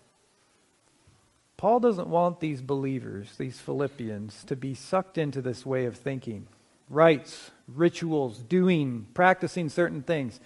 Paul 1.58 1.80
doesn't 1.80 2.08
want 2.08 2.39
these 2.39 2.62
believers, 2.62 3.36
these 3.38 3.60
Philippians, 3.60 4.43
to 4.46 4.56
be 4.56 4.76
sucked 4.76 5.17
into 5.17 5.41
this 5.41 5.65
way 5.65 5.86
of 5.86 5.98
thinking. 5.98 6.48
Rites, 6.88 7.50
rituals, 7.67 8.38
doing, 8.38 9.08
practicing 9.15 9.67
certain 9.67 10.04
things 10.04 10.39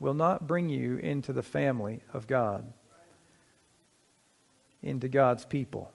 will 0.00 0.14
not 0.14 0.46
bring 0.46 0.70
you 0.70 0.96
into 0.96 1.34
the 1.34 1.42
family 1.42 2.00
of 2.12 2.26
God, 2.26 2.72
into 4.82 5.08
God's 5.08 5.44
people. 5.44 5.92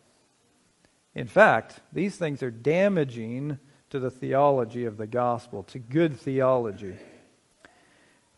In 1.15 1.27
fact, 1.27 1.79
these 1.91 2.15
things 2.15 2.41
are 2.43 2.51
damaging 2.51 3.57
to 3.89 3.99
the 3.99 4.11
theology 4.11 4.85
of 4.85 4.97
the 4.97 5.07
gospel, 5.07 5.63
to 5.63 5.79
good 5.79 6.17
theology. 6.19 6.95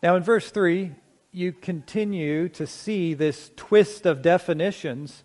Now, 0.02 0.16
in 0.16 0.22
verse 0.22 0.50
3, 0.50 0.92
you 1.32 1.52
continue 1.52 2.48
to 2.48 2.66
see 2.66 3.14
this 3.14 3.50
twist 3.56 4.06
of 4.06 4.22
definitions 4.22 5.22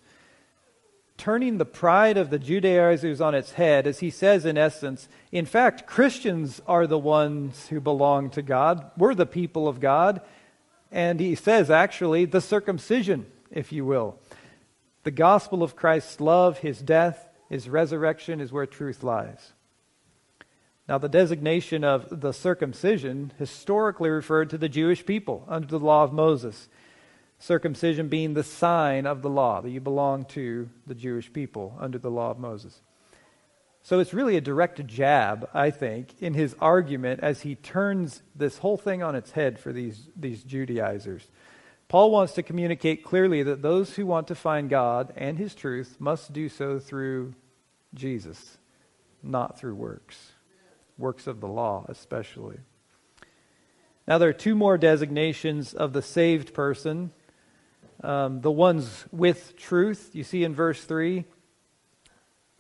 turning 1.20 1.58
the 1.58 1.66
pride 1.66 2.18
of 2.18 2.30
the 2.30 2.40
Judaizers 2.40 3.20
on 3.22 3.36
its 3.36 3.52
head, 3.52 3.86
as 3.86 4.00
he 4.00 4.10
says 4.10 4.46
in 4.46 4.58
essence, 4.58 5.08
in 5.32 5.46
fact, 5.46 5.86
Christians 5.86 6.62
are 6.66 6.88
the 6.88 6.98
ones 6.98 7.68
who 7.68 7.80
belong 7.80 8.30
to 8.32 8.42
God. 8.42 8.90
We're 8.98 9.14
the 9.14 9.26
people 9.26 9.68
of 9.68 9.80
God. 9.80 10.22
And 10.92 11.20
he 11.20 11.36
says, 11.36 11.70
actually, 11.70 12.26
the 12.26 12.42
circumcision, 12.42 13.28
if 13.52 13.72
you 13.72 13.86
will. 13.86 14.18
The 15.04 15.12
gospel 15.12 15.62
of 15.62 15.76
Christ's 15.76 16.20
love, 16.20 16.60
his 16.60 16.80
death, 16.80 17.28
his 17.50 17.70
resurrection 17.70 18.40
is 18.42 18.52
where 18.52 18.66
truth 18.66 19.04
lies. 19.04 19.54
Now, 20.88 20.98
the 20.98 21.10
designation 21.10 21.84
of 21.84 22.22
the 22.22 22.32
circumcision 22.32 23.34
historically 23.38 24.10
referred 24.10 24.50
to 24.52 24.58
the 24.58 24.70
Jewish 24.70 25.06
people 25.06 25.46
under 25.48 25.68
the 25.68 25.80
law 25.80 26.04
of 26.04 26.14
Moses 26.14 26.70
circumcision 27.40 28.10
being 28.10 28.34
the 28.34 28.44
sign 28.44 29.08
of 29.08 29.22
the 29.22 29.30
law, 29.30 29.62
that 29.62 29.70
you 29.70 29.80
belong 29.80 30.26
to 30.26 30.70
the 30.86 30.96
Jewish 30.96 31.32
people 31.32 31.76
under 31.80 31.98
the 31.98 32.12
law 32.12 32.32
of 32.32 32.38
Moses. 32.38 32.82
So 33.82 34.00
it's 34.00 34.14
really 34.14 34.36
a 34.36 34.42
direct 34.42 34.86
jab, 34.86 35.50
I 35.54 35.72
think, 35.72 36.22
in 36.22 36.34
his 36.34 36.56
argument 36.60 37.22
as 37.22 37.42
he 37.42 37.56
turns 37.56 38.22
this 38.36 38.58
whole 38.58 38.78
thing 38.78 39.02
on 39.02 39.16
its 39.16 39.32
head 39.32 39.58
for 39.58 39.72
these, 39.72 40.10
these 40.16 40.44
Judaizers. 40.44 41.26
Paul 41.88 42.12
wants 42.12 42.34
to 42.34 42.44
communicate 42.44 43.04
clearly 43.04 43.42
that 43.42 43.62
those 43.62 43.96
who 43.96 44.06
want 44.06 44.28
to 44.28 44.36
find 44.36 44.70
God 44.70 45.14
and 45.16 45.38
his 45.38 45.56
truth 45.56 45.96
must 45.98 46.34
do 46.34 46.50
so 46.50 46.78
through 46.78 47.34
Jesus, 47.96 48.58
not 49.24 49.58
through 49.58 49.76
works, 49.76 50.34
works 50.98 51.26
of 51.26 51.40
the 51.40 51.48
law 51.48 51.86
especially. 51.88 52.58
Now, 54.08 54.18
there 54.18 54.30
are 54.30 54.34
two 54.34 54.56
more 54.56 54.78
designations 54.78 55.74
of 55.74 55.94
the 55.94 56.02
saved 56.02 56.54
person 56.54 57.12
um, 58.04 58.42
the 58.42 58.52
ones 58.52 59.06
with 59.12 59.58
truth, 59.58 60.12
you 60.14 60.24
see 60.24 60.44
in 60.44 60.56
verse 60.56 60.84
3. 60.84 61.26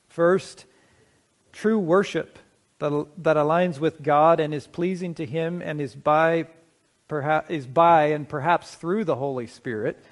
First, 0.08 0.65
true 1.52 1.80
worship 1.80 2.39
that, 2.80 3.08
that 3.17 3.38
aligns 3.38 3.80
with 3.80 4.02
God 4.02 4.39
and 4.39 4.54
is 4.54 4.67
pleasing 4.67 5.13
to 5.15 5.25
Him 5.25 5.62
and 5.62 5.80
is 5.80 5.95
by, 5.95 6.47
perhaps, 7.08 7.49
is 7.49 7.67
by 7.67 8.08
and 8.08 8.28
perhaps 8.28 8.75
through 8.75 9.06
the 9.06 9.15
Holy 9.15 9.47
Spirit. 9.47 10.04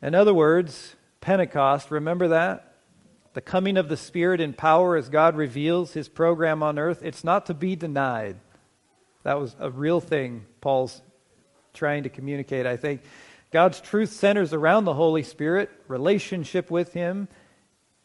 In 0.00 0.14
other 0.14 0.34
words, 0.34 0.96
Pentecost, 1.20 1.90
remember 1.90 2.28
that? 2.28 2.74
The 3.34 3.40
coming 3.40 3.76
of 3.76 3.88
the 3.88 3.96
Spirit 3.96 4.40
in 4.40 4.52
power 4.52 4.96
as 4.96 5.08
God 5.08 5.36
reveals 5.36 5.92
His 5.92 6.08
program 6.08 6.62
on 6.62 6.78
earth, 6.78 7.00
it's 7.02 7.24
not 7.24 7.46
to 7.46 7.54
be 7.54 7.76
denied. 7.76 8.36
That 9.24 9.40
was 9.40 9.56
a 9.58 9.70
real 9.70 10.00
thing 10.00 10.44
Paul's 10.60 11.00
trying 11.72 12.04
to 12.04 12.08
communicate, 12.10 12.66
I 12.66 12.76
think. 12.76 13.02
God's 13.54 13.80
truth 13.80 14.10
centers 14.10 14.52
around 14.52 14.84
the 14.84 14.94
Holy 14.94 15.22
Spirit, 15.22 15.70
relationship 15.86 16.72
with 16.72 16.92
Him, 16.92 17.28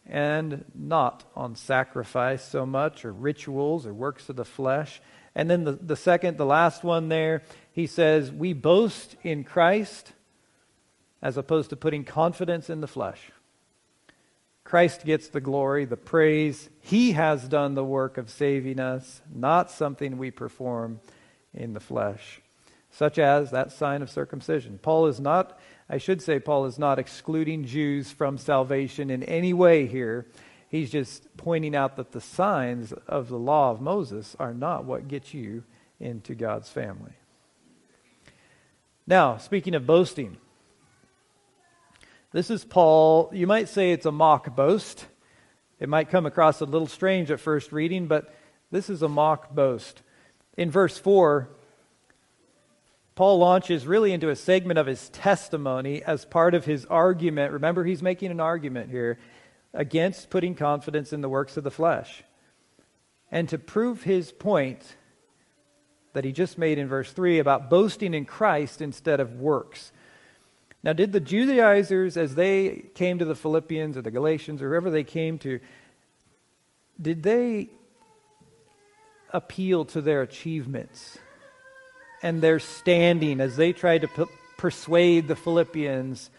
and 0.05 0.63
not 0.75 1.23
on 1.35 1.55
sacrifice 1.55 2.47
so 2.47 2.67
much, 2.67 3.03
or 3.03 3.12
rituals, 3.12 3.88
or 3.88 3.91
works 3.91 4.29
of 4.29 4.35
the 4.35 4.45
flesh. 4.45 5.01
And 5.33 5.49
then 5.49 5.63
the, 5.63 5.71
the 5.71 5.95
second, 5.95 6.38
the 6.38 6.45
last 6.45 6.83
one 6.83 7.09
there, 7.09 7.41
he 7.71 7.88
says, 7.88 8.31
We 8.31 8.53
boast 8.53 9.15
in 9.23 9.43
Christ 9.43 10.13
as 11.19 11.35
opposed 11.35 11.71
to 11.71 11.75
putting 11.75 12.03
confidence 12.03 12.69
in 12.69 12.79
the 12.79 12.88
flesh. 12.88 13.31
Christ 14.63 15.03
gets 15.03 15.29
the 15.29 15.41
glory, 15.41 15.85
the 15.85 15.97
praise. 15.97 16.69
He 16.79 17.13
has 17.13 17.47
done 17.47 17.73
the 17.73 17.83
work 17.83 18.19
of 18.19 18.29
saving 18.29 18.79
us, 18.79 19.23
not 19.33 19.71
something 19.71 20.19
we 20.19 20.29
perform 20.29 20.99
in 21.55 21.73
the 21.73 21.79
flesh 21.79 22.39
such 22.91 23.19
as 23.19 23.52
that 23.52 23.71
sign 23.71 24.02
of 24.02 24.10
circumcision. 24.10 24.80
Paul 24.82 25.08
is 25.08 25.19
not, 25.19 25.60
I 25.89 25.97
should 25.97 26.21
say, 26.21 26.39
Paul 26.39 26.65
is 26.65 26.80
not 26.80 26.99
excluding 26.99 27.65
Jews 27.65 28.12
from 28.12 28.38
salvation 28.38 29.10
in 29.10 29.23
any 29.23 29.54
way 29.54 29.86
here. 29.86 30.25
He's 30.69 30.91
just 30.91 31.36
pointing 31.38 31.75
out 31.75 31.95
that 31.97 32.12
the 32.12 32.21
signs 32.21 32.91
of 33.08 33.30
the 33.30 33.39
law 33.39 33.71
of 33.71 33.82
Moses 33.82 34.36
are 34.39 34.54
not 34.54 34.86
what 34.86 35.08
gets 35.08 35.34
you 35.34 35.63
into 35.99 36.36
God's 36.36 36.69
family. 36.69 37.13
Now, 39.08 39.38
speaking 39.38 39.73
of 39.75 39.88
boasting, 39.88 40.38
This 42.32 42.52
is 42.52 42.63
Paul. 42.63 43.32
You 43.34 43.47
might 43.47 43.69
say 43.69 43.91
it's 43.91 44.06
a 44.06 44.12
mock 44.12 44.56
boast. 44.56 45.08
It 45.80 45.89
might 45.89 46.10
come 46.10 46.28
across 46.28 46.62
a 46.62 46.65
little 46.65 46.88
strange 46.88 47.32
at 47.32 47.39
first 47.39 47.71
reading, 47.71 48.06
but 48.06 48.34
this 48.69 48.88
is 48.88 49.02
a 49.02 49.10
mock 49.10 49.56
boast. 49.56 50.04
In 50.58 50.69
verse 50.69 50.99
4, 50.99 51.49
Paul 53.19 53.39
launches 53.39 53.86
really 53.86 54.13
into 54.13 54.29
a 54.29 54.36
segment 54.38 54.79
of 54.79 54.88
his 54.88 55.10
testimony 55.10 56.01
as 56.01 56.23
part 56.23 56.53
of 56.53 56.63
his 56.63 56.86
argument. 56.86 57.51
Remember, 57.51 57.84
he's 57.84 58.01
making 58.01 58.32
an 58.32 58.39
argument 58.39 58.89
here 58.91 59.19
against 59.73 60.29
putting 60.29 60.55
confidence 60.55 61.12
in 61.12 61.19
the 61.19 61.27
works 61.27 61.58
of 61.58 61.65
the 61.65 61.69
flesh. 61.69 62.23
And 63.29 63.49
to 63.49 63.58
prove 63.58 64.03
his 64.03 64.32
point 64.32 64.95
that 66.13 66.23
he 66.23 66.32
just 66.32 66.58
made 66.58 66.77
in 66.77 66.88
verse 66.88 67.12
3 67.12 67.39
about 67.39 67.69
boasting 67.69 68.13
in 68.13 68.23
Christ 68.23 68.82
instead 68.82 69.19
of 69.19 69.34
works. 69.34 69.91
Now, 70.82 70.93
did 70.93 71.12
the 71.12 71.19
Judaizers, 71.19 72.15
as 72.15 72.36
they 72.36 72.86
came 72.95 73.19
to 73.19 73.25
the 73.25 73.36
Philippians 73.36 73.97
or 73.97 74.01
the 74.01 74.12
Galatians 74.12 74.62
or 74.62 74.69
whoever 74.69 74.89
they 74.89 75.03
came 75.03 75.38
to, 75.39 75.60
did 77.01 77.23
they 77.23 77.67
appeal 79.34 79.84
to 79.84 79.99
their 79.99 80.21
achievements? 80.21 81.17
And 82.21 82.41
their 82.41 82.60
standing 82.60 83.41
as 83.41 83.55
they 83.55 83.73
tried 83.73 84.01
to 84.01 84.08
p- 84.08 84.25
persuade 84.58 85.27
the 85.27 85.36
Philippians 85.36 86.29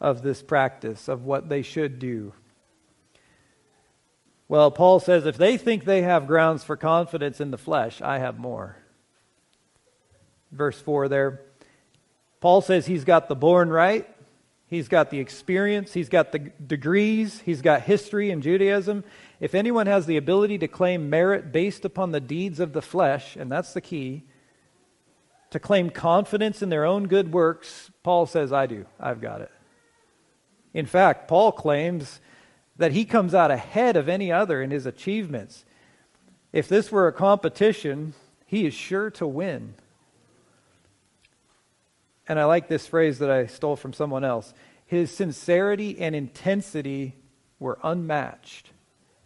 of 0.00 0.22
this 0.22 0.42
practice, 0.42 1.08
of 1.08 1.24
what 1.24 1.48
they 1.48 1.62
should 1.62 1.98
do. 1.98 2.32
Well, 4.48 4.70
Paul 4.70 5.00
says 5.00 5.26
if 5.26 5.36
they 5.36 5.56
think 5.56 5.84
they 5.84 6.02
have 6.02 6.26
grounds 6.26 6.62
for 6.62 6.76
confidence 6.76 7.40
in 7.40 7.50
the 7.50 7.58
flesh, 7.58 8.00
I 8.00 8.18
have 8.18 8.38
more. 8.38 8.76
Verse 10.52 10.80
4 10.80 11.08
there. 11.08 11.40
Paul 12.40 12.60
says 12.60 12.86
he's 12.86 13.04
got 13.04 13.28
the 13.28 13.34
born 13.34 13.70
right, 13.70 14.08
he's 14.68 14.88
got 14.88 15.10
the 15.10 15.18
experience, 15.18 15.94
he's 15.94 16.08
got 16.08 16.30
the 16.30 16.38
degrees, 16.38 17.40
he's 17.40 17.62
got 17.62 17.82
history 17.82 18.30
in 18.30 18.42
Judaism. 18.42 19.02
If 19.40 19.54
anyone 19.54 19.86
has 19.86 20.06
the 20.06 20.16
ability 20.16 20.58
to 20.58 20.68
claim 20.68 21.10
merit 21.10 21.50
based 21.50 21.84
upon 21.84 22.12
the 22.12 22.20
deeds 22.20 22.60
of 22.60 22.72
the 22.72 22.82
flesh, 22.82 23.34
and 23.34 23.50
that's 23.50 23.72
the 23.72 23.80
key, 23.80 24.24
to 25.50 25.58
claim 25.58 25.90
confidence 25.90 26.62
in 26.62 26.68
their 26.68 26.84
own 26.84 27.06
good 27.06 27.32
works, 27.32 27.90
Paul 28.02 28.26
says, 28.26 28.52
I 28.52 28.66
do. 28.66 28.86
I've 28.98 29.20
got 29.20 29.40
it. 29.40 29.50
In 30.74 30.86
fact, 30.86 31.28
Paul 31.28 31.52
claims 31.52 32.20
that 32.76 32.92
he 32.92 33.04
comes 33.04 33.34
out 33.34 33.50
ahead 33.50 33.96
of 33.96 34.08
any 34.08 34.30
other 34.30 34.60
in 34.60 34.70
his 34.70 34.86
achievements. 34.86 35.64
If 36.52 36.68
this 36.68 36.92
were 36.92 37.08
a 37.08 37.12
competition, 37.12 38.14
he 38.46 38.66
is 38.66 38.74
sure 38.74 39.10
to 39.12 39.26
win. 39.26 39.74
And 42.28 42.38
I 42.38 42.44
like 42.44 42.68
this 42.68 42.86
phrase 42.86 43.18
that 43.20 43.30
I 43.30 43.46
stole 43.46 43.76
from 43.76 43.92
someone 43.92 44.24
else. 44.24 44.52
His 44.84 45.10
sincerity 45.10 45.98
and 45.98 46.14
intensity 46.14 47.14
were 47.58 47.78
unmatched. 47.82 48.70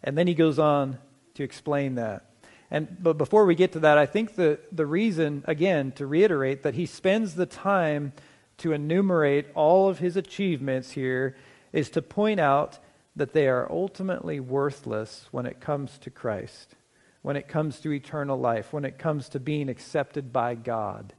And 0.02 0.16
then 0.16 0.26
he 0.26 0.34
goes 0.34 0.58
on 0.58 0.98
to 1.34 1.42
explain 1.42 1.96
that. 1.96 2.29
And 2.70 2.96
but 3.02 3.18
before 3.18 3.44
we 3.46 3.54
get 3.54 3.72
to 3.72 3.80
that, 3.80 3.98
I 3.98 4.06
think 4.06 4.36
the, 4.36 4.60
the 4.70 4.86
reason, 4.86 5.44
again, 5.46 5.92
to 5.92 6.06
reiterate 6.06 6.62
that 6.62 6.74
he 6.74 6.86
spends 6.86 7.34
the 7.34 7.46
time 7.46 8.12
to 8.58 8.72
enumerate 8.72 9.46
all 9.54 9.88
of 9.88 9.98
his 9.98 10.16
achievements 10.16 10.92
here 10.92 11.36
is 11.72 11.90
to 11.90 12.02
point 12.02 12.38
out 12.38 12.78
that 13.16 13.32
they 13.32 13.48
are 13.48 13.70
ultimately 13.70 14.38
worthless 14.38 15.26
when 15.30 15.46
it 15.46 15.60
comes 15.60 15.98
to 15.98 16.10
Christ, 16.10 16.76
when 17.22 17.36
it 17.36 17.48
comes 17.48 17.80
to 17.80 17.92
eternal 17.92 18.38
life, 18.38 18.72
when 18.72 18.84
it 18.84 18.98
comes 18.98 19.28
to 19.30 19.40
being 19.40 19.68
accepted 19.68 20.32
by 20.32 20.54
God. 20.54 21.14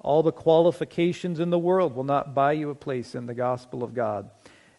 All 0.00 0.22
the 0.22 0.32
qualifications 0.32 1.40
in 1.40 1.50
the 1.50 1.58
world 1.58 1.96
will 1.96 2.04
not 2.04 2.34
buy 2.34 2.52
you 2.52 2.70
a 2.70 2.74
place 2.74 3.14
in 3.14 3.26
the 3.26 3.34
gospel 3.34 3.82
of 3.82 3.94
God. 3.94 4.30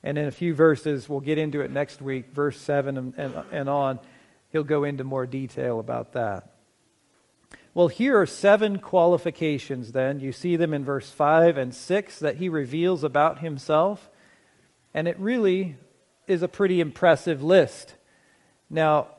And 0.04 0.18
in 0.18 0.26
a 0.26 0.32
few 0.32 0.54
verses, 0.54 1.10
we'll 1.10 1.20
get 1.20 1.38
into 1.38 1.62
it 1.62 1.72
next 1.72 2.02
week, 2.02 2.32
verse 2.32 2.60
7 2.62 2.98
and, 2.98 3.14
and, 3.18 3.34
and 3.52 3.68
on 3.68 4.00
he'll 4.52 4.64
go 4.64 4.84
into 4.84 5.04
more 5.04 5.26
detail 5.26 5.80
about 5.80 6.14
that. 6.14 6.54
Well, 7.74 7.90
here 7.90 8.20
are 8.20 8.26
seven 8.26 8.80
qualifications 8.80 9.92
then. 9.92 10.20
You 10.20 10.32
see 10.32 10.56
them 10.56 10.74
in 10.74 10.84
verse 10.84 11.12
5 11.12 11.58
and 11.58 11.76
6 11.76 12.20
that 12.20 12.38
he 12.38 12.50
reveals 12.50 13.04
about 13.04 13.40
himself. 13.40 14.10
And 14.94 15.08
it 15.08 15.20
really 15.20 15.78
is 16.26 16.42
a 16.42 16.48
pretty 16.48 16.82
impressive 16.82 17.44
list. 17.44 17.94
Now, 18.70 19.10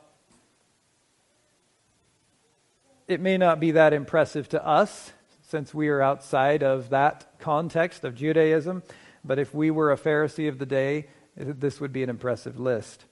it 3.07 3.21
may 3.21 3.39
not 3.39 3.61
be 3.61 3.71
that 3.71 3.93
impressive 3.93 4.49
to 4.51 4.67
us 4.67 5.13
since 5.49 5.73
we 5.73 5.89
are 5.89 6.03
outside 6.03 6.63
of 6.63 6.91
that 6.91 7.27
context 7.39 8.05
of 8.05 8.15
Judaism, 8.15 8.83
but 9.25 9.39
if 9.39 9.55
we 9.55 9.71
were 9.71 9.91
a 9.91 9.97
Pharisee 9.97 10.49
of 10.49 10.59
the 10.59 10.67
day, 10.67 11.09
this 11.37 11.81
would 11.81 11.93
be 11.93 12.03
an 12.03 12.11
impressive 12.11 12.61
list. 12.61 13.07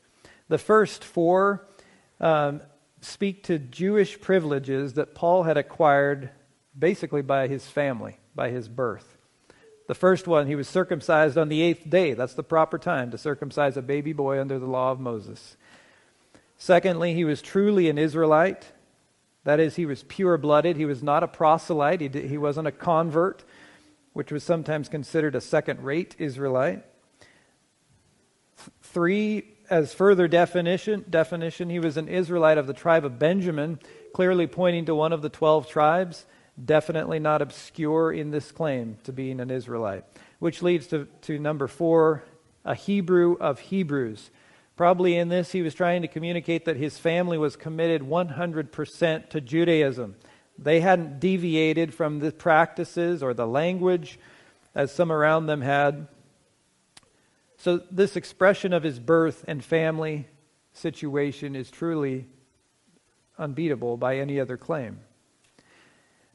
The 0.49 0.59
first 0.59 1.03
four 1.03 1.67
um, 2.21 2.61
speak 3.01 3.45
to 3.45 3.59
Jewish 3.59 4.21
privileges 4.21 4.95
that 4.95 5.15
Paul 5.15 5.45
had 5.45 5.57
acquired 5.57 6.31
basically 6.79 7.23
by 7.23 7.49
his 7.49 7.67
family, 7.67 8.19
by 8.35 8.51
his 8.51 8.69
birth. 8.69 9.17
The 9.87 9.95
first 9.95 10.27
one, 10.27 10.47
he 10.47 10.57
was 10.57 10.69
circumcised 10.69 11.39
on 11.39 11.49
the 11.49 11.63
eighth 11.63 11.89
day. 11.89 12.15
That's 12.15 12.35
the 12.35 12.43
proper 12.43 12.79
time 12.79 13.11
to 13.13 13.19
circumcise 13.19 13.77
a 13.77 13.83
baby 13.83 14.13
boy 14.13 14.41
under 14.41 14.59
the 14.59 14.67
law 14.67 14.91
of 14.91 14.99
Moses. 14.99 15.57
Secondly, 16.59 17.15
he 17.15 17.25
was 17.25 17.41
truly 17.41 17.89
an 17.89 17.99
Israelite. 17.99 18.73
That 19.45 19.61
is, 19.61 19.77
he 19.77 19.87
was 19.87 20.03
pure 20.03 20.39
blooded. 20.39 20.77
He 20.77 20.87
was 20.87 21.03
not 21.03 21.23
a 21.23 21.29
proselyte. 21.29 22.01
He, 22.01 22.09
did, 22.09 22.25
he 22.25 22.39
wasn't 22.39 22.67
a 22.67 22.73
convert, 22.73 23.45
which 24.13 24.33
was 24.33 24.43
sometimes 24.43 24.89
considered 24.89 25.37
a 25.37 25.41
second 25.41 25.85
rate 25.85 26.17
Israelite. 26.19 26.83
Three, 28.83 29.56
as 29.71 29.95
further 29.95 30.29
definition, 30.29 31.05
definition, 31.09 31.71
he 31.71 31.79
was 31.79 31.97
an 31.97 32.09
Israelite 32.09 32.59
of 32.59 32.67
the 32.67 32.73
tribe 32.73 33.05
of 33.05 33.19
Benjamin, 33.19 33.79
clearly 34.13 34.47
pointing 34.47 34.87
to 34.87 34.95
one 34.95 35.13
of 35.13 35.23
the 35.23 35.29
12 35.29 35.69
tribes, 35.69 36.27
definitely 36.63 37.19
not 37.19 37.43
obscure 37.43 38.13
in 38.13 38.31
this 38.31 38.53
claim 38.53 38.97
to 39.05 39.13
being 39.13 39.41
an 39.41 39.51
Israelite. 39.51 40.05
Which 40.39 40.63
leads 40.63 40.87
to, 40.89 41.07
to 41.23 41.39
number 41.39 41.67
four, 41.67 42.23
a 42.65 42.75
Hebrew 42.75 43.37
of 43.39 43.61
Hebrews. 43.61 44.31
Probably 44.77 45.17
in 45.17 45.29
this, 45.29 45.53
he 45.53 45.63
was 45.63 45.75
trying 45.75 46.03
to 46.03 46.09
communicate 46.09 46.67
that 46.67 46.77
his 46.77 46.99
family 46.99 47.39
was 47.39 47.57
committed 47.57 48.03
100% 48.03 49.31
to 49.31 49.41
Judaism. 49.41 50.17
They 50.59 50.81
hadn't 50.81 51.21
deviated 51.21 51.95
from 51.95 52.19
the 52.19 52.33
practices 52.33 53.23
or 53.23 53.35
the 53.35 53.47
language 53.47 54.19
as 54.75 54.93
some 54.93 55.11
around 55.11 55.47
them 55.47 55.63
had. 55.63 56.09
So, 57.59 57.81
this 57.90 58.16
expression 58.16 58.73
of 58.73 58.83
his 58.83 58.99
birth 59.01 59.45
and 59.49 59.64
family 59.64 60.29
situation 60.73 61.57
is 61.57 61.71
truly 61.71 62.27
unbeatable 63.38 63.97
by 63.97 64.19
any 64.19 64.38
other 64.38 64.57
claim. 64.57 65.01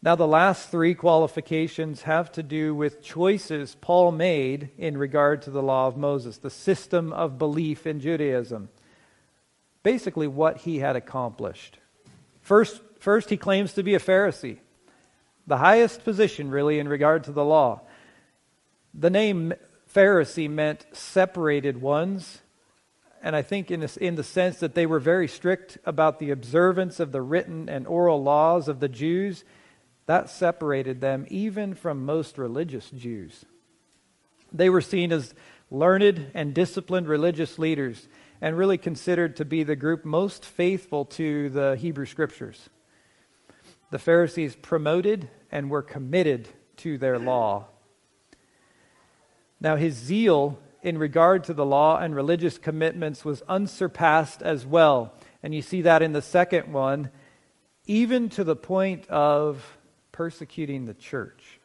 Now, 0.03 0.15
the 0.15 0.27
last 0.27 0.69
three 0.69 0.95
qualifications 0.95 2.03
have 2.03 2.31
to 2.31 2.41
do 2.41 2.73
with 2.73 3.03
choices 3.03 3.75
Paul 3.81 4.12
made 4.12 4.71
in 4.79 4.97
regard 4.97 5.43
to 5.43 5.51
the 5.51 5.62
law 5.62 5.86
of 5.86 5.95
Moses, 5.95 6.39
the 6.39 6.49
system 6.49 7.13
of 7.13 7.38
belief 7.38 7.86
in 7.86 7.99
Judaism. 7.99 8.69
Basically, 9.84 10.27
what 10.27 10.57
he 10.57 10.79
had 10.79 10.95
accomplished. 10.95 11.77
First, 12.41 12.81
first 12.99 13.29
he 13.29 13.38
claims 13.38 13.73
to 13.73 13.84
be 13.84 13.93
a 13.93 13.99
Pharisee, 13.99 14.57
the 15.45 15.57
highest 15.57 16.03
position, 16.03 16.49
really, 16.49 16.79
in 16.79 16.89
regard 16.89 17.23
to 17.25 17.31
the 17.31 17.45
law. 17.45 17.81
The 18.95 19.12
name 19.12 19.53
Pharisee 19.93 20.49
meant 20.49 20.86
separated 20.93 21.82
ones. 21.82 22.41
And 23.23 23.36
I 23.36 23.41
think 23.41 23.69
in, 23.69 23.82
this, 23.82 23.97
in 23.97 24.15
the 24.15 24.23
sense 24.23 24.60
that 24.60 24.73
they 24.73 24.86
were 24.86 24.99
very 24.99 25.27
strict 25.27 25.77
about 25.86 26.19
the 26.19 26.32
observance 26.32 26.99
of 26.99 27.12
the 27.12 27.21
written 27.21 27.69
and 27.69 27.86
oral 27.86 28.23
laws 28.23 28.67
of 28.67 28.80
the 28.80 28.89
Jews, 28.89 29.43
that 30.08 30.30
separated 30.30 31.01
them 31.01 31.27
even 31.30 31.75
from 31.75 32.06
most 32.06 32.38
religious 32.38 32.89
Jews. 32.89 33.45
They 34.51 34.69
were 34.69 34.82
seen 34.82 35.12
as 35.12 35.34
learned 35.69 36.32
and 36.34 36.54
disciplined 36.54 37.08
religious 37.08 37.60
leaders 37.60 38.08
and 38.41 38.58
really 38.58 38.77
considered 38.77 39.36
to 39.38 39.45
be 39.45 39.63
the 39.63 39.75
group 39.75 40.04
most 40.04 40.43
faithful 40.43 41.06
to 41.06 41.49
the 41.49 41.75
Hebrew 41.75 42.06
Scriptures. 42.06 42.69
The 43.91 43.99
Pharisees 43.99 44.56
promoted 44.56 45.30
and 45.51 45.69
were 45.69 45.84
committed 45.84 46.49
to 46.77 46.97
their 46.97 47.19
law 47.19 47.67
now, 49.62 49.76
his 49.76 49.93
zeal 49.93 50.58
in 50.82 50.97
regard 50.97 51.43
to 51.43 51.54
the 51.54 51.65
law 51.65 52.00
and 52.00 52.15
religious 52.15 52.58
commitments 52.58 53.24
was 53.24 53.43
unsurpassed 53.43 54.41
as 54.41 54.65
well. 54.65 55.13
And 55.43 55.54
you 55.54 55.62
see 55.62 55.84
that 55.84 56.02
in 56.02 56.13
the 56.13 56.21
second 56.21 56.74
one, 56.74 57.12
even 57.86 58.30
to 58.30 58.43
the 58.43 58.56
point 58.56 59.08
of 59.08 59.78
persecuting 60.12 60.86
the 60.86 60.95
church. 60.95 61.60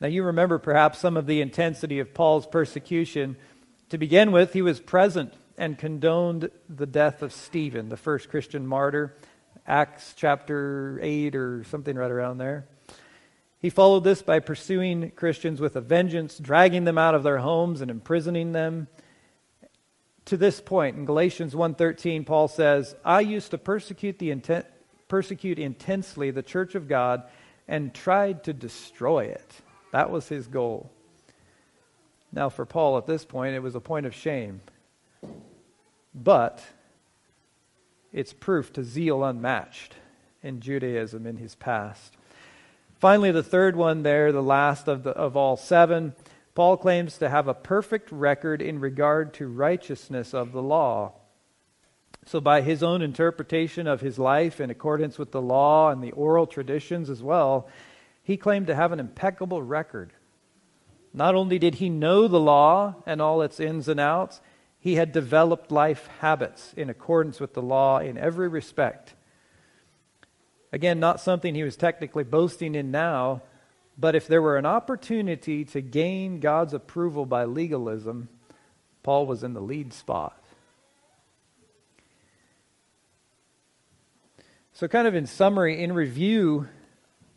Now, 0.00 0.08
you 0.08 0.24
remember 0.24 0.58
perhaps 0.58 0.98
some 0.98 1.18
of 1.18 1.26
the 1.26 1.42
intensity 1.42 2.00
of 2.00 2.14
Paul's 2.14 2.46
persecution. 2.46 3.36
To 3.90 3.98
begin 3.98 4.32
with, 4.32 4.54
he 4.54 4.62
was 4.62 4.80
present 4.80 5.34
and 5.58 5.78
condoned 5.78 6.50
the 6.68 6.86
death 6.86 7.22
of 7.22 7.32
Stephen, 7.32 7.90
the 7.90 7.96
first 7.98 8.30
Christian 8.30 8.66
martyr, 8.66 9.14
Acts 9.66 10.14
chapter 10.16 10.98
8 11.02 11.36
or 11.36 11.64
something 11.64 11.96
right 11.96 12.10
around 12.10 12.38
there. 12.38 12.66
He 13.64 13.70
followed 13.70 14.04
this 14.04 14.20
by 14.20 14.40
pursuing 14.40 15.10
Christians 15.12 15.58
with 15.58 15.74
a 15.74 15.80
vengeance, 15.80 16.38
dragging 16.38 16.84
them 16.84 16.98
out 16.98 17.14
of 17.14 17.22
their 17.22 17.38
homes 17.38 17.80
and 17.80 17.90
imprisoning 17.90 18.52
them. 18.52 18.88
To 20.26 20.36
this 20.36 20.60
point, 20.60 20.98
in 20.98 21.06
Galatians 21.06 21.56
1:13, 21.56 22.26
Paul 22.26 22.46
says, 22.46 22.94
"I 23.06 23.20
used 23.20 23.52
to 23.52 23.56
persecute 23.56 24.18
the 24.18 24.30
intent, 24.30 24.66
persecute 25.08 25.58
intensely 25.58 26.30
the 26.30 26.42
church 26.42 26.74
of 26.74 26.88
God 26.88 27.22
and 27.66 27.94
tried 27.94 28.44
to 28.44 28.52
destroy 28.52 29.24
it." 29.24 29.62
That 29.92 30.10
was 30.10 30.28
his 30.28 30.46
goal. 30.46 30.90
Now, 32.32 32.50
for 32.50 32.66
Paul 32.66 32.98
at 32.98 33.06
this 33.06 33.24
point, 33.24 33.54
it 33.54 33.60
was 33.60 33.74
a 33.74 33.80
point 33.80 34.04
of 34.04 34.14
shame. 34.14 34.60
But 36.14 36.62
it's 38.12 38.34
proof 38.34 38.74
to 38.74 38.84
zeal 38.84 39.24
unmatched 39.24 39.96
in 40.42 40.60
Judaism 40.60 41.26
in 41.26 41.38
his 41.38 41.54
past. 41.54 42.18
Finally, 42.98 43.32
the 43.32 43.42
third 43.42 43.76
one 43.76 44.02
there, 44.02 44.32
the 44.32 44.42
last 44.42 44.88
of, 44.88 45.02
the, 45.02 45.10
of 45.10 45.36
all 45.36 45.56
seven, 45.56 46.14
Paul 46.54 46.76
claims 46.76 47.18
to 47.18 47.28
have 47.28 47.48
a 47.48 47.54
perfect 47.54 48.10
record 48.12 48.62
in 48.62 48.78
regard 48.78 49.34
to 49.34 49.48
righteousness 49.48 50.32
of 50.32 50.52
the 50.52 50.62
law. 50.62 51.12
So, 52.26 52.40
by 52.40 52.62
his 52.62 52.82
own 52.82 53.02
interpretation 53.02 53.86
of 53.86 54.00
his 54.00 54.18
life 54.18 54.60
in 54.60 54.70
accordance 54.70 55.18
with 55.18 55.32
the 55.32 55.42
law 55.42 55.90
and 55.90 56.02
the 56.02 56.12
oral 56.12 56.46
traditions 56.46 57.10
as 57.10 57.22
well, 57.22 57.68
he 58.22 58.36
claimed 58.36 58.68
to 58.68 58.74
have 58.74 58.92
an 58.92 59.00
impeccable 59.00 59.62
record. 59.62 60.12
Not 61.12 61.34
only 61.34 61.58
did 61.58 61.76
he 61.76 61.90
know 61.90 62.26
the 62.26 62.40
law 62.40 62.96
and 63.04 63.20
all 63.20 63.42
its 63.42 63.60
ins 63.60 63.88
and 63.88 64.00
outs, 64.00 64.40
he 64.78 64.94
had 64.94 65.12
developed 65.12 65.70
life 65.70 66.08
habits 66.20 66.72
in 66.74 66.88
accordance 66.88 67.40
with 67.40 67.54
the 67.54 67.62
law 67.62 67.98
in 67.98 68.16
every 68.16 68.48
respect. 68.48 69.13
Again, 70.74 70.98
not 70.98 71.20
something 71.20 71.54
he 71.54 71.62
was 71.62 71.76
technically 71.76 72.24
boasting 72.24 72.74
in 72.74 72.90
now, 72.90 73.42
but 73.96 74.16
if 74.16 74.26
there 74.26 74.42
were 74.42 74.56
an 74.56 74.66
opportunity 74.66 75.64
to 75.66 75.80
gain 75.80 76.40
God's 76.40 76.74
approval 76.74 77.26
by 77.26 77.44
legalism, 77.44 78.28
Paul 79.04 79.24
was 79.26 79.44
in 79.44 79.54
the 79.54 79.60
lead 79.60 79.92
spot. 79.92 80.36
So, 84.72 84.88
kind 84.88 85.06
of 85.06 85.14
in 85.14 85.26
summary, 85.26 85.80
in 85.80 85.92
review 85.92 86.66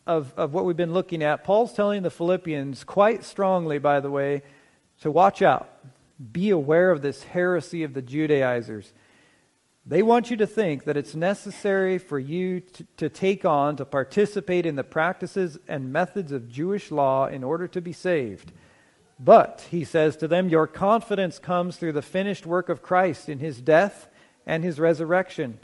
of, 0.07 0.33
of 0.35 0.55
what 0.55 0.65
we've 0.65 0.75
been 0.75 0.95
looking 0.95 1.21
at, 1.21 1.43
Paul's 1.43 1.73
telling 1.73 2.01
the 2.01 2.09
Philippians 2.09 2.83
quite 2.85 3.23
strongly, 3.23 3.77
by 3.77 3.99
the 3.99 4.09
way, 4.09 4.41
to 5.01 5.11
watch 5.11 5.43
out. 5.43 5.69
Be 6.31 6.49
aware 6.49 6.89
of 6.89 7.03
this 7.03 7.21
heresy 7.21 7.83
of 7.83 7.93
the 7.93 8.01
Judaizers. 8.01 8.91
They 9.89 10.03
want 10.03 10.29
you 10.29 10.35
to 10.37 10.47
think 10.47 10.83
that 10.83 10.97
it's 10.97 11.15
necessary 11.15 11.97
for 11.97 12.19
you 12.19 12.59
to, 12.59 12.87
to, 12.97 13.09
take 13.09 13.45
on, 13.45 13.77
to 13.77 13.85
participate 13.85 14.65
in 14.65 14.75
the 14.75 14.83
practices 14.83 15.57
and 15.65 15.93
methods 15.93 16.33
of 16.33 16.49
Jewish 16.49 16.91
law 16.91 17.27
in 17.27 17.41
order 17.41 17.69
to 17.69 17.79
be 17.79 17.93
saved. 17.93 18.51
But, 19.17 19.65
he 19.71 19.85
says 19.85 20.17
to 20.17 20.27
them, 20.27 20.49
your 20.49 20.67
confidence 20.67 21.39
comes 21.39 21.77
through 21.77 21.93
the 21.93 22.01
finished 22.01 22.45
work 22.45 22.67
of 22.67 22.81
Christ 22.81 23.29
in 23.29 23.39
his 23.39 23.61
death 23.61 24.09
and 24.45 24.61
his 24.61 24.77
resurrection. 24.77 25.57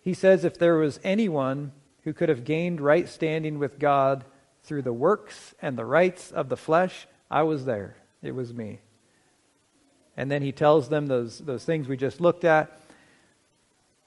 He 0.00 0.12
says, 0.12 0.44
if 0.44 0.58
there 0.58 0.76
was 0.76 0.98
anyone 1.04 1.70
who 2.02 2.12
could 2.12 2.28
have 2.28 2.44
gained 2.44 2.80
right 2.80 3.08
standing 3.08 3.60
with 3.60 3.78
God 3.78 4.24
through 4.64 4.82
the 4.82 4.92
works 4.92 5.54
and 5.62 5.78
the 5.78 5.84
rites 5.84 6.32
of 6.32 6.48
the 6.48 6.56
flesh, 6.56 7.06
I 7.30 7.44
was 7.44 7.64
there. 7.64 7.96
It 8.22 8.34
was 8.34 8.52
me. 8.52 8.80
And 10.16 10.30
then 10.30 10.42
he 10.42 10.52
tells 10.52 10.88
them 10.88 11.06
those, 11.06 11.38
those 11.38 11.64
things 11.64 11.86
we 11.86 11.96
just 11.96 12.20
looked 12.20 12.44
at. 12.44 12.81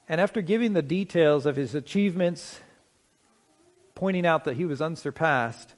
And 0.08 0.20
after 0.20 0.40
giving 0.40 0.72
the 0.72 0.82
details 0.82 1.46
of 1.46 1.56
his 1.56 1.74
achievements, 1.74 2.60
pointing 3.94 4.26
out 4.26 4.44
that 4.44 4.56
he 4.56 4.64
was 4.64 4.80
unsurpassed, 4.80 5.74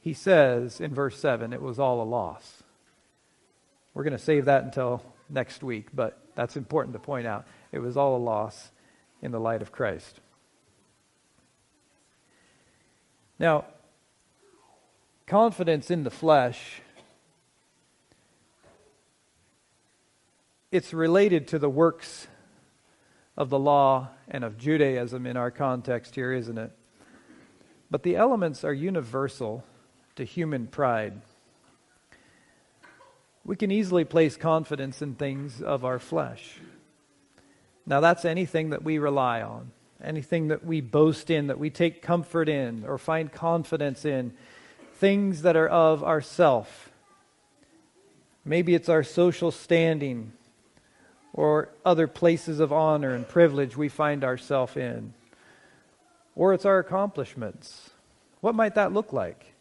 he 0.00 0.12
says 0.12 0.80
in 0.80 0.94
verse 0.94 1.18
7 1.18 1.52
it 1.52 1.62
was 1.62 1.78
all 1.78 2.02
a 2.02 2.04
loss. 2.04 2.62
We're 3.92 4.04
going 4.04 4.16
to 4.16 4.18
save 4.18 4.44
that 4.44 4.64
until 4.64 5.02
next 5.28 5.62
week, 5.62 5.88
but 5.94 6.18
that's 6.34 6.56
important 6.56 6.94
to 6.94 7.00
point 7.00 7.26
out. 7.26 7.46
It 7.72 7.78
was 7.78 7.96
all 7.96 8.16
a 8.16 8.18
loss 8.18 8.70
in 9.22 9.32
the 9.32 9.40
light 9.40 9.62
of 9.62 9.72
Christ. 9.72 10.20
Now, 13.38 13.64
confidence 15.26 15.90
in 15.90 16.04
the 16.04 16.10
flesh 16.10 16.82
it's 20.70 20.92
related 20.92 21.46
to 21.48 21.58
the 21.58 21.70
works 21.70 22.26
of 23.36 23.50
the 23.50 23.58
law 23.58 24.08
and 24.28 24.44
of 24.44 24.58
Judaism 24.58 25.26
in 25.26 25.36
our 25.36 25.50
context 25.50 26.14
here, 26.14 26.32
isn't 26.32 26.58
it? 26.58 26.70
But 27.90 28.02
the 28.02 28.16
elements 28.16 28.64
are 28.64 28.72
universal 28.72 29.64
to 30.16 30.24
human 30.24 30.66
pride. 30.66 31.20
We 33.44 33.56
can 33.56 33.70
easily 33.70 34.04
place 34.04 34.36
confidence 34.36 35.02
in 35.02 35.14
things 35.14 35.60
of 35.60 35.84
our 35.84 35.98
flesh. 35.98 36.58
Now, 37.86 38.00
that's 38.00 38.24
anything 38.24 38.70
that 38.70 38.82
we 38.82 38.98
rely 38.98 39.42
on, 39.42 39.70
anything 40.02 40.48
that 40.48 40.64
we 40.64 40.80
boast 40.80 41.28
in, 41.28 41.48
that 41.48 41.58
we 41.58 41.68
take 41.68 42.00
comfort 42.00 42.48
in, 42.48 42.84
or 42.86 42.96
find 42.96 43.30
confidence 43.30 44.04
in, 44.06 44.32
things 44.94 45.42
that 45.42 45.56
are 45.56 45.68
of 45.68 46.02
ourself. 46.02 46.90
Maybe 48.44 48.74
it's 48.74 48.88
our 48.88 49.02
social 49.02 49.50
standing 49.50 50.32
or 51.34 51.68
other 51.84 52.06
places 52.06 52.60
of 52.60 52.72
honor 52.72 53.12
and 53.12 53.28
privilege 53.28 53.76
we 53.76 53.88
find 53.88 54.22
ourselves 54.22 54.76
in. 54.76 55.12
Or 56.36 56.54
it's 56.54 56.64
our 56.64 56.78
accomplishments. 56.78 57.90
What 58.40 58.54
might 58.54 58.76
that 58.76 58.92
look 58.92 59.12
like? 59.12 59.52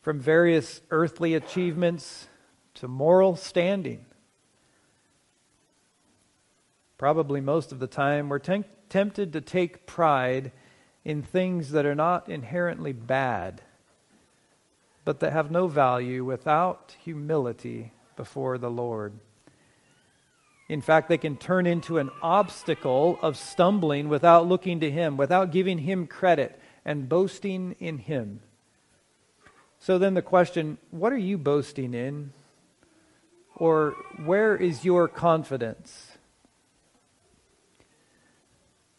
From 0.00 0.18
various 0.18 0.80
earthly 0.90 1.34
achievements 1.34 2.28
to 2.74 2.88
moral 2.88 3.36
standing. 3.36 4.06
Probably 6.96 7.42
most 7.42 7.70
of 7.70 7.78
the 7.78 7.86
time, 7.86 8.30
we're 8.30 8.38
te- 8.38 8.64
tempted 8.88 9.34
to 9.34 9.40
take 9.42 9.86
pride 9.86 10.50
in 11.04 11.22
things 11.22 11.72
that 11.72 11.84
are 11.84 11.94
not 11.94 12.28
inherently 12.28 12.92
bad, 12.92 13.60
but 15.04 15.20
that 15.20 15.32
have 15.32 15.50
no 15.50 15.68
value 15.68 16.24
without 16.24 16.96
humility 17.02 17.92
before 18.16 18.56
the 18.56 18.70
Lord. 18.70 19.12
In 20.68 20.82
fact, 20.82 21.08
they 21.08 21.18
can 21.18 21.36
turn 21.36 21.66
into 21.66 21.98
an 21.98 22.10
obstacle 22.20 23.18
of 23.22 23.38
stumbling 23.38 24.08
without 24.08 24.46
looking 24.46 24.80
to 24.80 24.90
Him, 24.90 25.16
without 25.16 25.50
giving 25.50 25.78
Him 25.78 26.06
credit 26.06 26.60
and 26.84 27.08
boasting 27.08 27.74
in 27.78 27.98
Him. 27.98 28.40
So 29.78 29.98
then 29.98 30.14
the 30.14 30.22
question 30.22 30.76
what 30.90 31.12
are 31.12 31.18
you 31.18 31.38
boasting 31.38 31.94
in? 31.94 32.32
Or 33.56 33.96
where 34.24 34.56
is 34.56 34.84
your 34.84 35.08
confidence? 35.08 36.12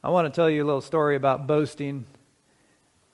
I 0.04 0.10
want 0.10 0.34
to 0.34 0.36
tell 0.36 0.50
you 0.50 0.64
a 0.64 0.68
little 0.68 0.82
story 0.82 1.16
about 1.16 1.46
boasting. 1.46 2.06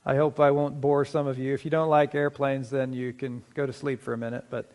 I 0.06 0.16
hope 0.16 0.40
I 0.40 0.52
won't 0.52 0.80
bore 0.82 1.04
some 1.04 1.28
of 1.28 1.38
you. 1.38 1.54
If 1.54 1.66
you 1.66 1.72
don't 1.72 1.90
like 1.90 2.16
airplanes, 2.16 2.70
then 2.70 2.94
you 2.94 3.12
can 3.12 3.44
go 3.54 3.66
to 3.66 3.74
sleep 3.74 4.02
for 4.02 4.14
a 4.14 4.18
minute. 4.18 4.46
But 4.50 4.72